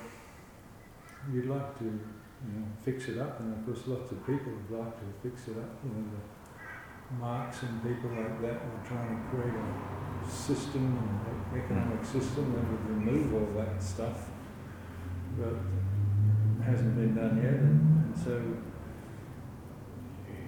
you'd 1.32 1.48
like 1.48 1.78
to 1.80 1.86
you 1.86 2.60
know 2.60 2.66
fix 2.84 3.08
it 3.08 3.18
up, 3.18 3.40
and 3.40 3.54
of 3.54 3.66
course 3.66 3.88
lots 3.88 4.12
of 4.12 4.26
people 4.26 4.52
would 4.52 4.80
like 4.80 4.96
to 4.98 5.06
fix 5.22 5.48
it 5.48 5.58
up. 5.58 5.72
You 5.84 5.92
know 5.92 6.04
the 6.12 7.16
Marx 7.20 7.64
and 7.64 7.82
people 7.84 8.10
like 8.10 8.42
that 8.42 8.66
were 8.66 8.84
trying 8.88 9.16
to 9.16 9.30
create 9.30 9.54
a 9.54 10.30
system, 10.30 10.98
an 10.98 11.60
economic 11.60 12.02
mm. 12.02 12.06
system 12.06 12.54
that 12.54 12.64
would 12.72 12.90
remove 12.90 13.34
all 13.34 13.64
that 13.64 13.82
stuff, 13.82 14.30
but 15.38 15.54
it 15.54 16.64
hasn't 16.64 16.96
been 16.96 17.16
done 17.16 17.38
yet, 17.38 17.54
and, 17.54 18.06
and 18.06 18.18
so 18.18 18.42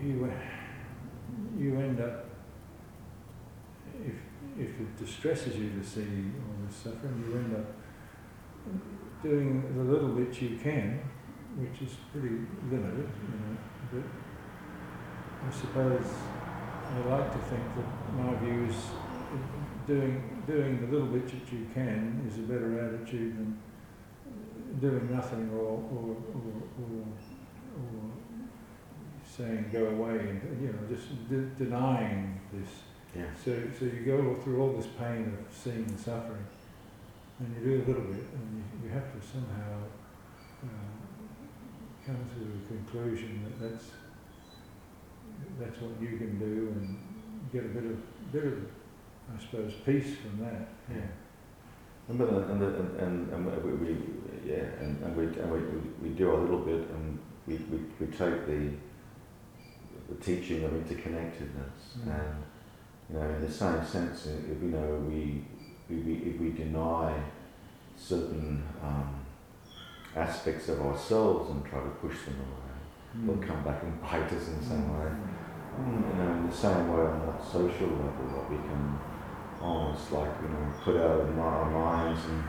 you 0.03 0.31
you 1.57 1.79
end 1.79 1.99
up 1.99 2.25
if 4.03 4.15
if 4.57 4.79
it 4.79 4.97
distresses 4.97 5.55
you 5.57 5.69
to 5.71 5.83
see 5.83 6.31
all 6.39 6.65
this 6.65 6.75
suffering, 6.75 7.23
you 7.27 7.37
end 7.37 7.55
up 7.55 7.84
doing 9.23 9.75
the 9.75 9.83
little 9.83 10.09
bit 10.09 10.41
you 10.41 10.57
can, 10.57 10.99
which 11.57 11.81
is 11.81 11.95
pretty 12.11 12.35
limited, 12.69 13.09
you 13.21 13.37
know. 13.39 13.57
But 13.91 14.03
I 15.47 15.51
suppose 15.51 16.05
I 16.93 16.99
like 17.09 17.31
to 17.31 17.39
think 17.49 17.63
that 17.75 18.13
my 18.15 18.35
view 18.35 18.65
is 18.65 18.75
doing 19.87 20.43
doing 20.47 20.81
the 20.81 20.87
little 20.91 21.07
bit 21.07 21.25
that 21.27 21.53
you 21.53 21.67
can 21.73 22.25
is 22.27 22.37
a 22.37 22.41
better 22.41 22.79
attitude 22.79 23.37
than 23.37 23.59
doing 24.79 25.11
nothing 25.11 25.49
or 25.51 25.65
or 25.65 26.15
or, 26.33 26.63
or, 26.81 27.05
or 27.77 28.11
saying 29.25 29.69
go 29.71 29.87
away 29.87 30.19
and 30.19 30.61
you 30.61 30.67
know 30.67 30.95
just 30.95 31.29
de- 31.29 31.63
denying 31.63 32.39
this 32.53 32.69
yeah, 33.15 33.23
so, 33.33 33.53
so 33.79 33.85
you 33.85 34.03
go 34.05 34.35
through 34.43 34.61
all 34.61 34.73
this 34.73 34.87
pain 34.99 35.37
of 35.39 35.55
seeing 35.55 35.85
the 35.85 35.97
suffering, 35.97 36.45
and 37.39 37.55
you 37.55 37.61
do 37.63 37.83
a 37.83 37.85
little 37.87 38.03
bit, 38.13 38.25
and 38.33 38.47
you, 38.57 38.87
you 38.87 38.93
have 38.93 39.11
to 39.13 39.25
somehow 39.25 39.83
uh, 40.63 40.67
come 42.05 42.17
to 42.33 42.39
the 42.39 42.75
conclusion 42.75 43.43
that 43.43 43.69
that's 43.69 43.85
that's 45.59 45.81
what 45.81 46.01
you 46.01 46.17
can 46.17 46.39
do, 46.39 46.73
and 46.75 46.97
get 47.51 47.65
a 47.65 47.69
bit 47.69 47.83
of 47.91 48.31
bit 48.31 48.45
of, 48.45 48.53
I 49.35 49.41
suppose, 49.41 49.73
peace 49.85 50.15
from 50.17 50.45
that. 50.45 50.67
Yeah. 50.89 51.07
And, 52.07 52.19
but, 52.19 52.29
and, 52.29 52.61
and, 52.61 52.99
and, 52.99 53.33
and 53.33 53.63
we, 53.63 53.71
we, 53.73 53.97
yeah, 54.45 54.65
and, 54.79 55.01
and, 55.03 55.15
we, 55.17 55.25
and 55.25 55.51
we, 55.51 55.57
we, 55.57 55.79
we 56.03 56.09
do 56.09 56.35
a 56.35 56.37
little 56.37 56.59
bit, 56.59 56.87
and 56.91 57.17
we, 57.47 57.55
we, 57.55 57.79
we 57.99 58.05
take 58.07 58.45
the, 58.45 58.69
the 60.09 60.15
teaching 60.21 60.63
of 60.65 60.71
interconnectedness, 60.71 61.97
Mm. 62.05 62.13
and 62.13 62.43
you 63.09 63.15
know, 63.17 63.27
in 63.35 63.41
the 63.41 63.51
same 63.51 63.83
sense, 63.85 64.25
if 64.27 64.61
you 64.61 64.69
know 64.69 65.03
we, 65.07 65.45
we, 65.89 65.95
we 65.97 66.13
if 66.29 66.39
we 66.39 66.51
deny 66.51 67.13
certain 67.97 68.63
um, 68.83 69.25
aspects 70.15 70.69
of 70.69 70.81
ourselves 70.81 71.51
and 71.51 71.65
try 71.65 71.79
to 71.79 71.89
push 72.01 72.25
them 72.25 72.35
away, 72.35 73.25
they'll 73.25 73.47
come 73.47 73.63
back 73.63 73.83
and 73.83 74.01
bite 74.01 74.31
us 74.31 74.47
in 74.47 74.61
some 74.61 74.99
way. 74.99 75.11
Mm, 75.79 76.07
you 76.07 76.23
know, 76.23 76.31
in 76.31 76.49
the 76.49 76.55
same 76.55 76.87
way 76.91 77.05
on 77.05 77.25
that 77.25 77.43
social 77.43 77.87
level 77.87 78.27
that 78.33 78.49
we 78.49 78.57
can 78.57 78.99
almost 79.61 80.11
like, 80.11 80.31
you 80.41 80.49
know, 80.49 80.73
put 80.81 80.95
out 80.95 81.19
of 81.19 81.39
our 81.39 81.69
minds 81.69 82.21
and, 82.29 82.43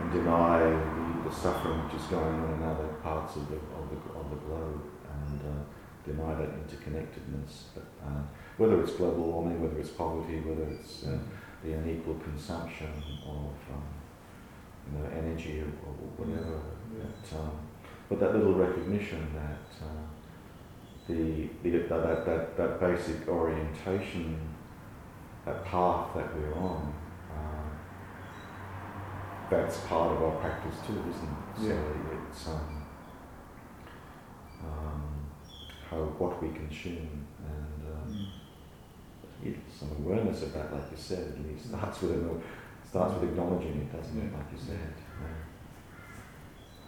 and 0.00 0.12
deny 0.12 0.58
the, 0.60 1.28
the 1.28 1.34
suffering 1.34 1.84
which 1.84 2.00
is 2.00 2.06
going 2.06 2.34
on 2.34 2.54
in 2.54 2.62
other 2.62 2.88
parts 3.02 3.36
of 3.36 3.48
the, 3.48 3.56
of 3.56 3.90
the, 3.90 3.98
of 4.18 4.30
the 4.30 4.36
globe 4.46 4.82
and 5.06 5.40
uh, 5.40 5.62
deny 6.04 6.34
that 6.34 6.50
interconnectedness. 6.66 7.74
But, 7.74 7.86
uh, 8.04 8.22
whether 8.56 8.82
it's 8.82 8.92
global 8.92 9.30
warming, 9.30 9.62
whether 9.62 9.78
it's 9.78 9.90
poverty, 9.90 10.40
whether 10.40 10.68
it's 10.72 11.06
uh, 11.06 11.18
the 11.64 11.72
unequal 11.72 12.14
consumption 12.16 12.92
of 13.26 13.52
um, 13.74 13.82
you 14.86 14.98
know, 14.98 15.06
energy 15.16 15.60
or, 15.60 15.70
or 15.86 15.92
whatever. 16.16 16.60
Yeah. 16.96 17.04
But, 17.30 17.38
um, 17.38 17.50
but 18.08 18.20
that 18.20 18.34
little 18.34 18.54
recognition 18.54 19.26
that 19.34 19.84
uh, 19.84 20.06
the, 21.08 21.48
the 21.62 21.70
that, 21.88 22.24
that, 22.26 22.56
that, 22.56 22.80
basic 22.80 23.28
orientation, 23.28 24.38
that 25.44 25.64
path 25.64 26.08
that 26.14 26.34
we're 26.36 26.54
on, 26.54 26.94
uh, 27.34 27.68
that's 29.50 29.78
part 29.80 30.12
of 30.16 30.22
our 30.22 30.36
practice 30.40 30.76
too, 30.86 31.02
isn't 31.10 31.68
it? 31.68 31.74
Yeah. 31.74 31.82
So 31.82 32.30
it's 32.30 32.48
um, 32.48 32.86
um, 34.64 35.02
how 35.90 35.96
what 36.18 36.42
we 36.42 36.48
consume 36.50 37.26
and 37.46 37.82
uh, 37.86 37.98
Mm. 38.08 38.26
it's 39.44 39.67
some 39.78 39.90
awareness 39.98 40.42
of 40.42 40.52
that, 40.54 40.72
like 40.72 40.90
you 40.90 40.96
said. 40.96 41.32
At 41.38 41.46
least 41.46 41.68
starts 41.68 42.02
with 42.02 42.12
an, 42.12 42.42
starts 42.88 43.14
with 43.14 43.30
acknowledging 43.30 43.76
it, 43.76 43.92
doesn't 43.92 44.18
it? 44.18 44.32
Like 44.32 44.52
you 44.52 44.58
said. 44.58 44.94
Yeah. 45.20 45.28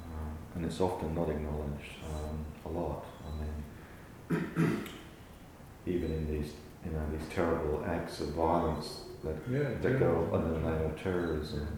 Um, 0.07 0.37
and 0.55 0.64
it's 0.64 0.81
often 0.81 1.14
not 1.14 1.29
acknowledged 1.29 1.92
um, 2.12 2.44
a 2.64 2.68
lot. 2.68 3.05
I 3.26 4.35
mean, 4.35 4.85
even 5.87 6.12
in 6.12 6.26
these, 6.31 6.53
you 6.85 6.92
know, 6.92 7.03
these 7.16 7.29
terrible 7.29 7.85
acts 7.87 8.20
of 8.20 8.29
violence 8.29 9.03
that, 9.22 9.37
Yeah, 9.50 9.68
that 9.81 9.98
go 9.98 10.29
under 10.33 10.50
the 10.55 10.61
name 10.61 10.90
of 10.90 11.00
terrorism, 11.00 11.68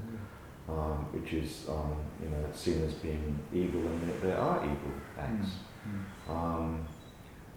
um, 0.69 1.07
which 1.13 1.33
is, 1.35 1.67
um, 1.69 1.97
you 2.23 2.29
know, 2.31 2.45
seen 2.55 2.83
as 2.85 2.95
being 2.95 3.39
evil, 3.53 3.81
and 3.81 4.03
there, 4.03 4.31
there 4.31 4.39
are 4.39 4.65
evil 4.65 4.93
acts. 5.19 5.51
Mm. 5.87 6.31
Um, 6.31 6.87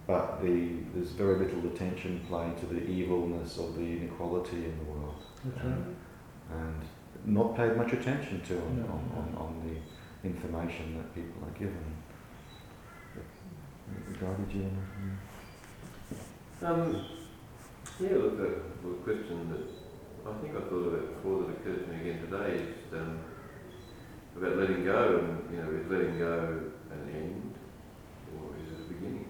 but 0.08 0.42
the, 0.42 0.70
there's 0.94 1.12
very 1.12 1.38
little 1.46 1.68
attention 1.72 2.26
paid 2.30 2.56
to 2.60 2.66
the 2.68 2.82
evilness 2.88 3.58
of 3.58 3.76
the 3.76 3.82
inequality 3.98 4.66
in 4.66 4.78
the 4.78 4.86
world, 4.92 5.24
That's 5.44 5.66
right. 5.66 5.78
and 6.52 6.82
not 7.26 7.56
paid 7.56 7.76
much 7.76 7.92
attention 7.94 8.42
to 8.42 8.58
on, 8.58 8.78
No. 8.78 8.84
on, 8.86 9.12
on, 9.18 9.36
on 9.38 9.64
the 9.68 10.28
information 10.30 10.98
that 10.98 11.14
people 11.16 11.44
are 11.48 11.58
given. 11.58 11.96
But, 13.16 13.24
regarded 14.14 14.54
you? 14.54 14.70
Um, 16.62 17.06
yeah, 18.00 18.10
look, 18.18 18.38
the, 18.38 18.88
the 18.88 18.94
question 19.04 19.50
that 19.52 20.30
I 20.30 20.34
think 20.42 20.56
I 20.56 20.60
thought 20.62 20.88
about 20.88 21.16
before 21.16 21.44
that 21.44 21.50
occurred 21.50 21.86
to 21.86 21.94
me 21.94 22.02
again 22.10 22.22
today 22.22 22.56
is 22.64 22.94
um, 22.94 23.20
about 24.38 24.58
letting 24.58 24.84
go, 24.86 25.20
and 25.20 25.56
you 25.56 25.62
know, 25.64 25.70
is 25.80 25.90
letting 25.90 26.18
go 26.20 26.62
an 26.92 27.10
end 27.14 27.54
or 28.36 28.56
is 28.58 28.72
it 28.72 28.86
a 28.86 28.94
beginning? 28.94 29.26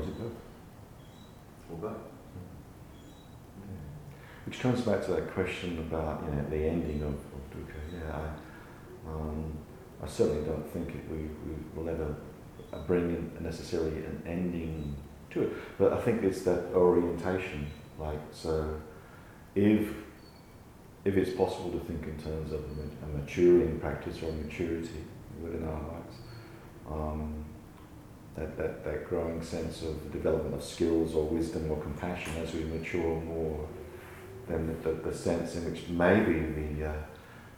It? 0.00 0.14
Or 1.70 1.76
both? 1.76 1.96
Which 4.46 4.60
comes 4.60 4.80
back 4.82 5.04
to 5.06 5.12
that 5.12 5.32
question 5.32 5.78
about 5.78 6.24
you 6.24 6.34
know 6.34 6.44
the 6.50 6.66
ending 6.66 7.02
of, 7.02 7.14
of 7.14 7.42
dukkha. 7.50 7.78
Yeah, 7.92 8.16
I, 8.16 9.10
um, 9.10 9.56
I 10.02 10.06
certainly 10.06 10.44
don't 10.44 10.68
think 10.72 10.88
it, 10.88 11.10
we, 11.10 11.18
we 11.18 11.54
will 11.74 11.88
ever 11.88 12.16
bring 12.86 13.04
in 13.04 13.44
necessarily 13.44 13.98
an 13.98 14.22
ending 14.26 14.96
to 15.30 15.42
it. 15.42 15.52
But 15.78 15.92
I 15.92 16.00
think 16.00 16.22
it's 16.24 16.42
that 16.42 16.74
orientation. 16.74 17.66
Like 17.98 18.18
so, 18.32 18.80
if 19.54 19.88
if 21.04 21.16
it's 21.16 21.36
possible 21.36 21.70
to 21.72 21.80
think 21.80 22.04
in 22.04 22.16
terms 22.18 22.52
of 22.52 22.60
a 22.60 23.04
a 23.04 23.18
maturing 23.18 23.78
practice 23.78 24.22
or 24.22 24.30
a 24.30 24.32
maturity 24.32 25.04
within 25.40 25.64
our 25.68 25.80
lives, 25.80 26.16
um, 26.90 27.41
that, 28.36 28.56
that, 28.56 28.84
that 28.84 29.08
growing 29.08 29.42
sense 29.42 29.82
of 29.82 30.10
development 30.12 30.54
of 30.54 30.62
skills 30.64 31.14
or 31.14 31.24
wisdom 31.26 31.70
or 31.70 31.76
compassion 31.80 32.32
as 32.42 32.54
we 32.54 32.64
mature 32.64 33.20
more, 33.20 33.68
then 34.48 34.66
the, 34.66 34.90
the, 34.90 35.10
the 35.10 35.14
sense 35.14 35.54
in 35.56 35.70
which 35.70 35.88
maybe 35.88 36.40
we, 36.40 36.82
uh, 36.84 36.92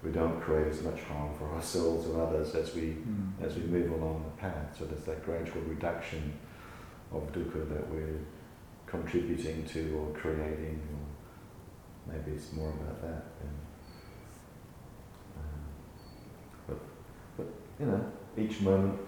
we 0.03 0.11
don't 0.11 0.41
create 0.41 0.67
as 0.69 0.83
much 0.83 1.01
harm 1.03 1.33
for 1.39 1.49
ourselves 1.55 2.07
and 2.07 2.21
others 2.21 2.55
as 2.55 2.75
we, 2.75 2.97
Mm. 3.05 3.33
as 3.47 3.57
we 3.57 3.63
move 3.63 3.91
along 3.93 4.25
the 4.25 4.41
path. 4.41 4.77
So 4.79 4.85
there's 4.85 5.05
that 5.05 5.25
gradual 5.25 5.63
reduction 5.63 6.33
of 7.13 7.23
dukkha 7.33 7.69
that 7.69 7.89
we're 7.91 8.19
contributing 8.87 9.65
to 9.67 9.97
or 9.97 10.13
creating, 10.19 10.81
or 10.93 12.13
maybe 12.13 12.33
it's 12.33 12.53
more 12.53 12.71
about 12.71 13.01
that. 13.03 13.25
Um, 13.43 13.55
but, 16.67 16.79
but, 17.37 17.47
you 17.81 17.87
know, 17.87 18.05
each 18.37 18.61
moment 18.61 18.99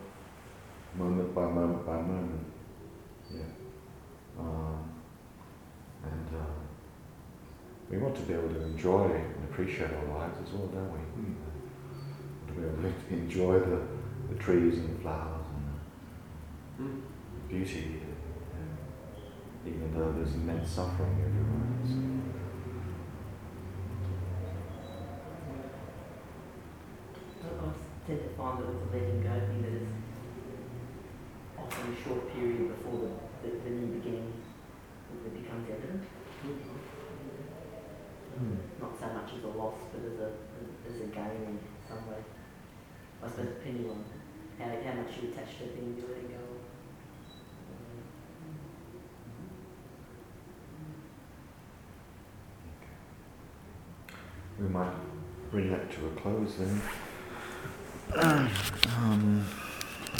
by 1.37 1.43
moment 1.43 1.85
by 1.87 1.97
moment, 2.01 2.47
yeah. 3.31 3.41
Um, 4.39 4.91
and 6.03 6.29
um, 6.35 6.57
we 7.91 7.99
want 7.99 8.17
to 8.17 8.23
be 8.23 8.33
able 8.33 8.49
to 8.49 8.63
enjoy 8.63 9.05
and 9.05 9.45
appreciate 9.51 9.91
our 9.93 10.19
lives 10.19 10.39
as 10.43 10.55
well, 10.55 10.69
don't 10.69 10.93
we? 10.93 10.99
Mm. 11.21 11.35
To 12.47 12.53
be 12.55 12.63
able 12.67 12.83
to 12.83 13.15
enjoy 13.15 13.59
the, 13.61 13.81
the 14.33 14.39
trees 14.43 14.79
and 14.79 14.97
the 14.97 15.03
flowers 15.03 15.45
and 15.55 15.67
Mm. 16.89 17.01
the 17.49 17.55
beauty, 17.55 18.01
yeah. 18.03 19.71
even 19.71 19.95
though 19.95 20.13
there's 20.13 20.35
immense 20.35 20.71
suffering 20.71 21.17
everywhere. 21.25 21.81
So. 21.87 21.95
I 27.45 27.49
I 27.65 28.07
tend 28.07 28.21
to 28.21 28.29
find 28.37 28.59
that 28.59 28.69
with 28.69 28.93
the 28.93 28.99
letting 28.99 29.23
go 29.23 29.35
thing 31.87 31.95
that 31.95 32.03
it's 32.03 32.03
often 32.03 32.03
a 32.03 32.05
short 32.05 32.35
period 32.35 32.69
before 32.69 33.01
the, 33.01 33.49
the, 33.49 33.57
the 33.65 33.71
new 33.71 33.87
beginning 33.99 34.33
it 35.25 35.43
becomes 35.43 35.71
evident. 35.71 36.03
Mm. 38.39 38.57
Not 38.81 38.99
so 39.01 39.07
much 39.07 39.31
as 39.39 39.45
a 39.45 39.49
loss, 39.49 39.75
but 39.93 40.03
as 40.05 40.21
a 40.21 40.33
as 40.89 41.01
a 41.01 41.07
gain 41.07 41.47
in 41.47 41.59
some 41.89 42.07
way. 42.09 42.19
I 43.23 43.29
suppose 43.29 43.47
depending 43.47 43.91
on 43.91 44.05
how, 44.59 44.67
how 44.67 44.95
much 45.01 45.13
you 45.23 45.29
attach 45.31 45.59
to 45.59 45.65
a 45.65 45.69
thing 45.69 45.97
you're 45.99 46.09
letting 46.09 46.29
go. 46.29 46.37
We 54.61 54.69
might 54.69 54.93
bring 55.51 55.71
that 55.71 55.91
to 55.93 56.07
a 56.07 56.11
close 56.11 56.57
then. 56.59 56.83
um, 58.97 59.45